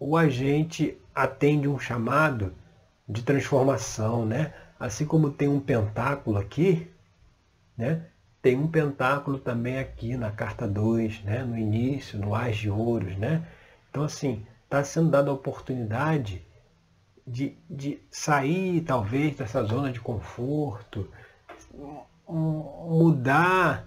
ou 0.00 0.16
a 0.16 0.28
gente 0.28 0.98
atende 1.14 1.68
um 1.68 1.78
chamado 1.78 2.52
de 3.08 3.22
transformação, 3.22 4.26
né? 4.26 4.52
Assim 4.78 5.06
como 5.06 5.30
tem 5.30 5.46
um 5.46 5.60
pentáculo 5.60 6.36
aqui, 6.36 6.90
né? 7.78 8.02
Tem 8.42 8.56
um 8.56 8.66
pentáculo 8.66 9.38
também 9.38 9.78
aqui 9.78 10.16
na 10.16 10.30
carta 10.30 10.66
2, 10.66 11.22
né? 11.22 11.44
no 11.44 11.56
início, 11.56 12.18
no 12.18 12.34
Ás 12.34 12.56
de 12.56 12.68
Ouros, 12.68 13.16
né? 13.16 13.46
Então, 13.88 14.02
assim, 14.02 14.44
está 14.64 14.82
sendo 14.84 15.10
dada 15.10 15.30
a 15.30 15.34
oportunidade 15.34 16.44
de, 17.26 17.56
de 17.70 18.00
sair, 18.10 18.80
talvez, 18.82 19.36
dessa 19.36 19.62
zona 19.62 19.92
de 19.92 20.00
conforto, 20.00 21.08
mudar 22.28 23.86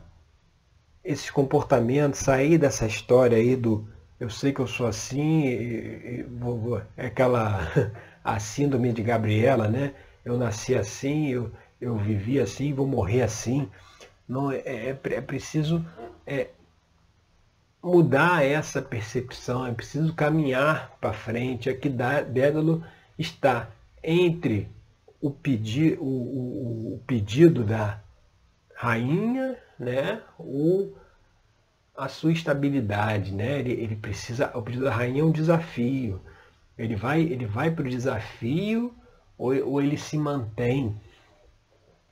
esses 1.04 1.30
comportamentos, 1.30 2.20
sair 2.20 2.58
dessa 2.58 2.86
história 2.86 3.38
aí 3.38 3.56
do 3.56 3.88
eu 4.20 4.30
sei 4.30 4.54
que 4.54 4.60
eu 4.60 4.68
sou 4.68 4.86
assim, 4.86 5.48
e, 5.48 6.20
e, 6.20 6.24
vou, 6.24 6.56
vou, 6.60 6.82
é 6.96 7.08
aquela 7.08 7.60
a 8.24 8.40
síndrome 8.40 8.94
de 8.94 9.02
Gabriela, 9.02 9.68
né? 9.68 9.96
Eu 10.24 10.38
nasci 10.38 10.76
assim, 10.76 11.30
eu, 11.30 11.52
eu 11.82 11.98
vivi 11.98 12.40
assim, 12.40 12.74
vou 12.74 12.86
morrer 12.86 13.24
assim. 13.24 13.68
Não, 14.30 14.52
é, 14.52 14.60
é, 14.60 14.90
é 14.90 15.22
preciso 15.22 15.84
é, 16.26 16.50
mudar 17.84 18.46
essa 18.46 18.82
percepção, 18.82 19.66
é 19.66 19.74
preciso 19.74 20.14
caminhar 20.14 20.96
para 21.02 21.12
frente. 21.12 21.70
Aqui 21.70 21.90
Dédalo 21.90 22.84
está 23.18 23.68
entre 24.04 24.70
o, 25.20 25.32
pedi, 25.32 25.98
o, 26.00 26.06
o, 26.06 26.94
o 26.96 27.00
pedido 27.08 27.64
da 27.64 28.00
rainha, 28.76 29.58
né? 29.78 30.22
O, 30.40 30.94
a 31.98 32.08
sua 32.08 32.32
estabilidade, 32.32 33.34
né? 33.34 33.60
Ele, 33.60 33.72
ele 33.74 33.96
precisa, 33.96 34.52
o 34.56 34.62
pedido 34.62 34.86
da 34.86 34.94
rainha 34.94 35.22
é 35.22 35.26
um 35.26 35.32
desafio. 35.32 36.22
Ele 36.78 36.96
vai, 36.96 37.22
ele 37.22 37.46
vai 37.46 37.72
para 37.72 37.86
o 37.86 37.90
desafio 37.90 38.94
ou, 39.38 39.54
ou 39.68 39.82
ele 39.82 39.98
se 39.98 40.18
mantém 40.18 40.96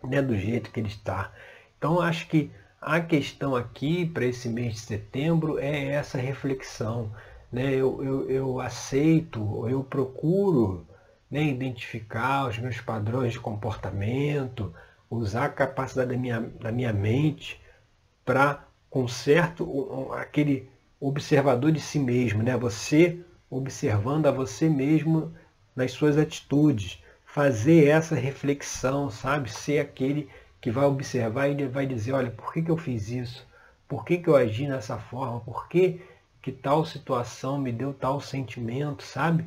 né, 0.03 0.21
do 0.21 0.37
jeito 0.37 0.71
que 0.71 0.79
ele 0.79 0.87
está. 0.87 1.31
Então 1.77 1.99
acho 1.99 2.27
que 2.27 2.51
a 2.81 2.99
questão 3.01 3.55
aqui 3.55 4.05
para 4.05 4.25
esse 4.25 4.47
mês 4.47 4.73
de 4.73 4.79
setembro 4.79 5.59
é 5.59 5.89
essa 5.89 6.17
reflexão. 6.17 7.11
Né? 7.51 7.73
Eu, 7.73 8.03
eu, 8.03 8.29
eu 8.29 8.61
aceito, 8.61 9.67
eu 9.67 9.83
procuro 9.83 10.87
né, 11.29 11.43
identificar 11.43 12.47
os 12.47 12.57
meus 12.57 12.79
padrões 12.79 13.33
de 13.33 13.39
comportamento, 13.39 14.73
usar 15.09 15.45
a 15.45 15.49
capacidade 15.49 16.11
da 16.11 16.17
minha, 16.17 16.39
da 16.39 16.71
minha 16.71 16.93
mente 16.93 17.59
para 18.23 18.65
com 18.89 19.07
certo 19.07 20.11
aquele 20.13 20.69
observador 20.99 21.71
de 21.71 21.79
si 21.79 21.99
mesmo, 21.99 22.43
né? 22.43 22.57
Você 22.57 23.23
observando 23.49 24.27
a 24.27 24.31
você 24.31 24.69
mesmo 24.69 25.33
nas 25.75 25.91
suas 25.91 26.17
atitudes, 26.17 27.01
fazer 27.33 27.87
essa 27.87 28.15
reflexão, 28.15 29.09
sabe? 29.09 29.51
Ser 29.51 29.79
aquele 29.79 30.29
que 30.59 30.71
vai 30.71 30.85
observar 30.85 31.47
e 31.47 31.67
vai 31.67 31.85
dizer, 31.85 32.13
olha, 32.13 32.31
por 32.31 32.51
que, 32.51 32.61
que 32.61 32.71
eu 32.71 32.77
fiz 32.77 33.09
isso? 33.09 33.47
Por 33.87 34.03
que, 34.03 34.17
que 34.17 34.27
eu 34.27 34.35
agi 34.35 34.67
dessa 34.67 34.97
forma? 34.97 35.39
Por 35.39 35.67
que, 35.67 36.01
que 36.41 36.51
tal 36.51 36.85
situação 36.85 37.59
me 37.59 37.71
deu 37.71 37.93
tal 37.93 38.19
sentimento, 38.19 39.03
sabe? 39.03 39.45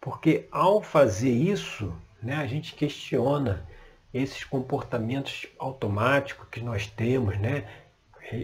Porque 0.00 0.46
ao 0.50 0.80
fazer 0.80 1.32
isso, 1.32 1.92
né, 2.22 2.36
a 2.36 2.46
gente 2.46 2.74
questiona 2.74 3.66
esses 4.12 4.44
comportamentos 4.44 5.46
automáticos 5.58 6.46
que 6.50 6.60
nós 6.60 6.86
temos, 6.86 7.36
né? 7.38 7.64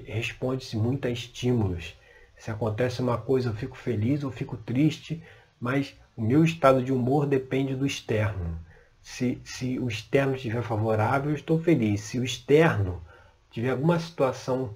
responde-se 0.06 0.76
muito 0.76 1.06
a 1.06 1.10
estímulos. 1.10 1.96
Se 2.36 2.50
acontece 2.50 3.00
uma 3.00 3.18
coisa, 3.18 3.50
eu 3.50 3.54
fico 3.54 3.76
feliz 3.76 4.24
ou 4.24 4.30
fico 4.30 4.56
triste, 4.56 5.22
mas 5.60 5.94
o 6.16 6.22
meu 6.22 6.44
estado 6.44 6.82
de 6.82 6.92
humor 6.92 7.26
depende 7.26 7.74
do 7.74 7.86
externo. 7.86 8.58
Se, 9.02 9.40
se 9.44 9.78
o 9.78 9.88
externo 9.88 10.34
estiver 10.34 10.62
favorável, 10.62 11.30
eu 11.30 11.36
estou 11.36 11.58
feliz. 11.58 12.02
Se 12.02 12.18
o 12.18 12.24
externo 12.24 13.02
tiver 13.50 13.70
alguma 13.70 13.98
situação 13.98 14.74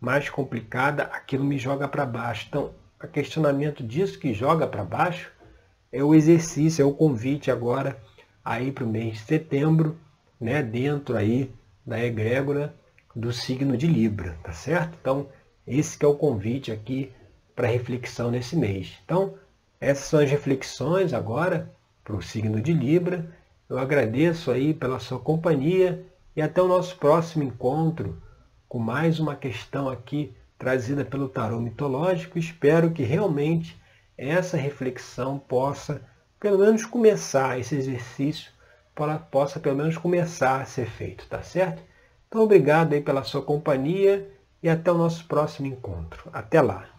mais 0.00 0.28
complicada, 0.28 1.04
aquilo 1.04 1.44
me 1.44 1.58
joga 1.58 1.86
para 1.86 2.06
baixo. 2.06 2.46
Então, 2.48 2.74
o 3.02 3.06
questionamento 3.06 3.82
disso 3.82 4.18
que 4.18 4.32
joga 4.32 4.66
para 4.66 4.84
baixo 4.84 5.30
é 5.92 6.02
o 6.02 6.14
exercício, 6.14 6.82
é 6.82 6.84
o 6.84 6.94
convite 6.94 7.50
agora 7.50 7.96
aí 8.44 8.72
para 8.72 8.84
o 8.84 8.88
mês 8.88 9.14
de 9.14 9.20
setembro, 9.20 9.96
né, 10.40 10.62
dentro 10.62 11.16
aí 11.16 11.52
da 11.86 12.02
egrégora 12.02 12.74
do 13.14 13.32
signo 13.32 13.76
de 13.76 13.86
Libra, 13.86 14.36
tá 14.42 14.52
certo? 14.52 14.96
Então, 15.00 15.28
esse 15.66 15.98
que 15.98 16.04
é 16.04 16.08
o 16.08 16.14
convite 16.14 16.72
aqui 16.72 17.12
para 17.54 17.68
reflexão 17.68 18.30
nesse 18.30 18.56
mês. 18.56 18.98
Então, 19.04 19.34
essas 19.80 20.06
são 20.06 20.20
as 20.20 20.30
reflexões 20.30 21.12
agora 21.12 21.70
para 22.02 22.16
o 22.16 22.22
signo 22.22 22.60
de 22.60 22.72
Libra. 22.72 23.28
Eu 23.72 23.78
agradeço 23.78 24.50
aí 24.50 24.74
pela 24.74 24.98
sua 24.98 25.18
companhia 25.18 26.04
e 26.36 26.42
até 26.42 26.60
o 26.60 26.68
nosso 26.68 26.94
próximo 26.98 27.42
encontro 27.42 28.22
com 28.68 28.78
mais 28.78 29.18
uma 29.18 29.34
questão 29.34 29.88
aqui 29.88 30.36
trazida 30.58 31.06
pelo 31.06 31.26
tarô 31.26 31.58
mitológico. 31.58 32.38
Espero 32.38 32.90
que 32.90 33.02
realmente 33.02 33.74
essa 34.14 34.58
reflexão 34.58 35.38
possa, 35.38 36.02
pelo 36.38 36.58
menos, 36.58 36.84
começar 36.84 37.58
esse 37.58 37.74
exercício, 37.74 38.52
possa 39.30 39.58
pelo 39.58 39.78
menos 39.78 39.96
começar 39.96 40.60
a 40.60 40.66
ser 40.66 40.84
feito, 40.84 41.26
tá 41.26 41.42
certo? 41.42 41.82
Então, 42.28 42.42
obrigado 42.42 42.92
aí 42.92 43.00
pela 43.00 43.24
sua 43.24 43.40
companhia 43.40 44.30
e 44.62 44.68
até 44.68 44.92
o 44.92 44.98
nosso 44.98 45.24
próximo 45.24 45.66
encontro. 45.66 46.28
Até 46.30 46.60
lá! 46.60 46.91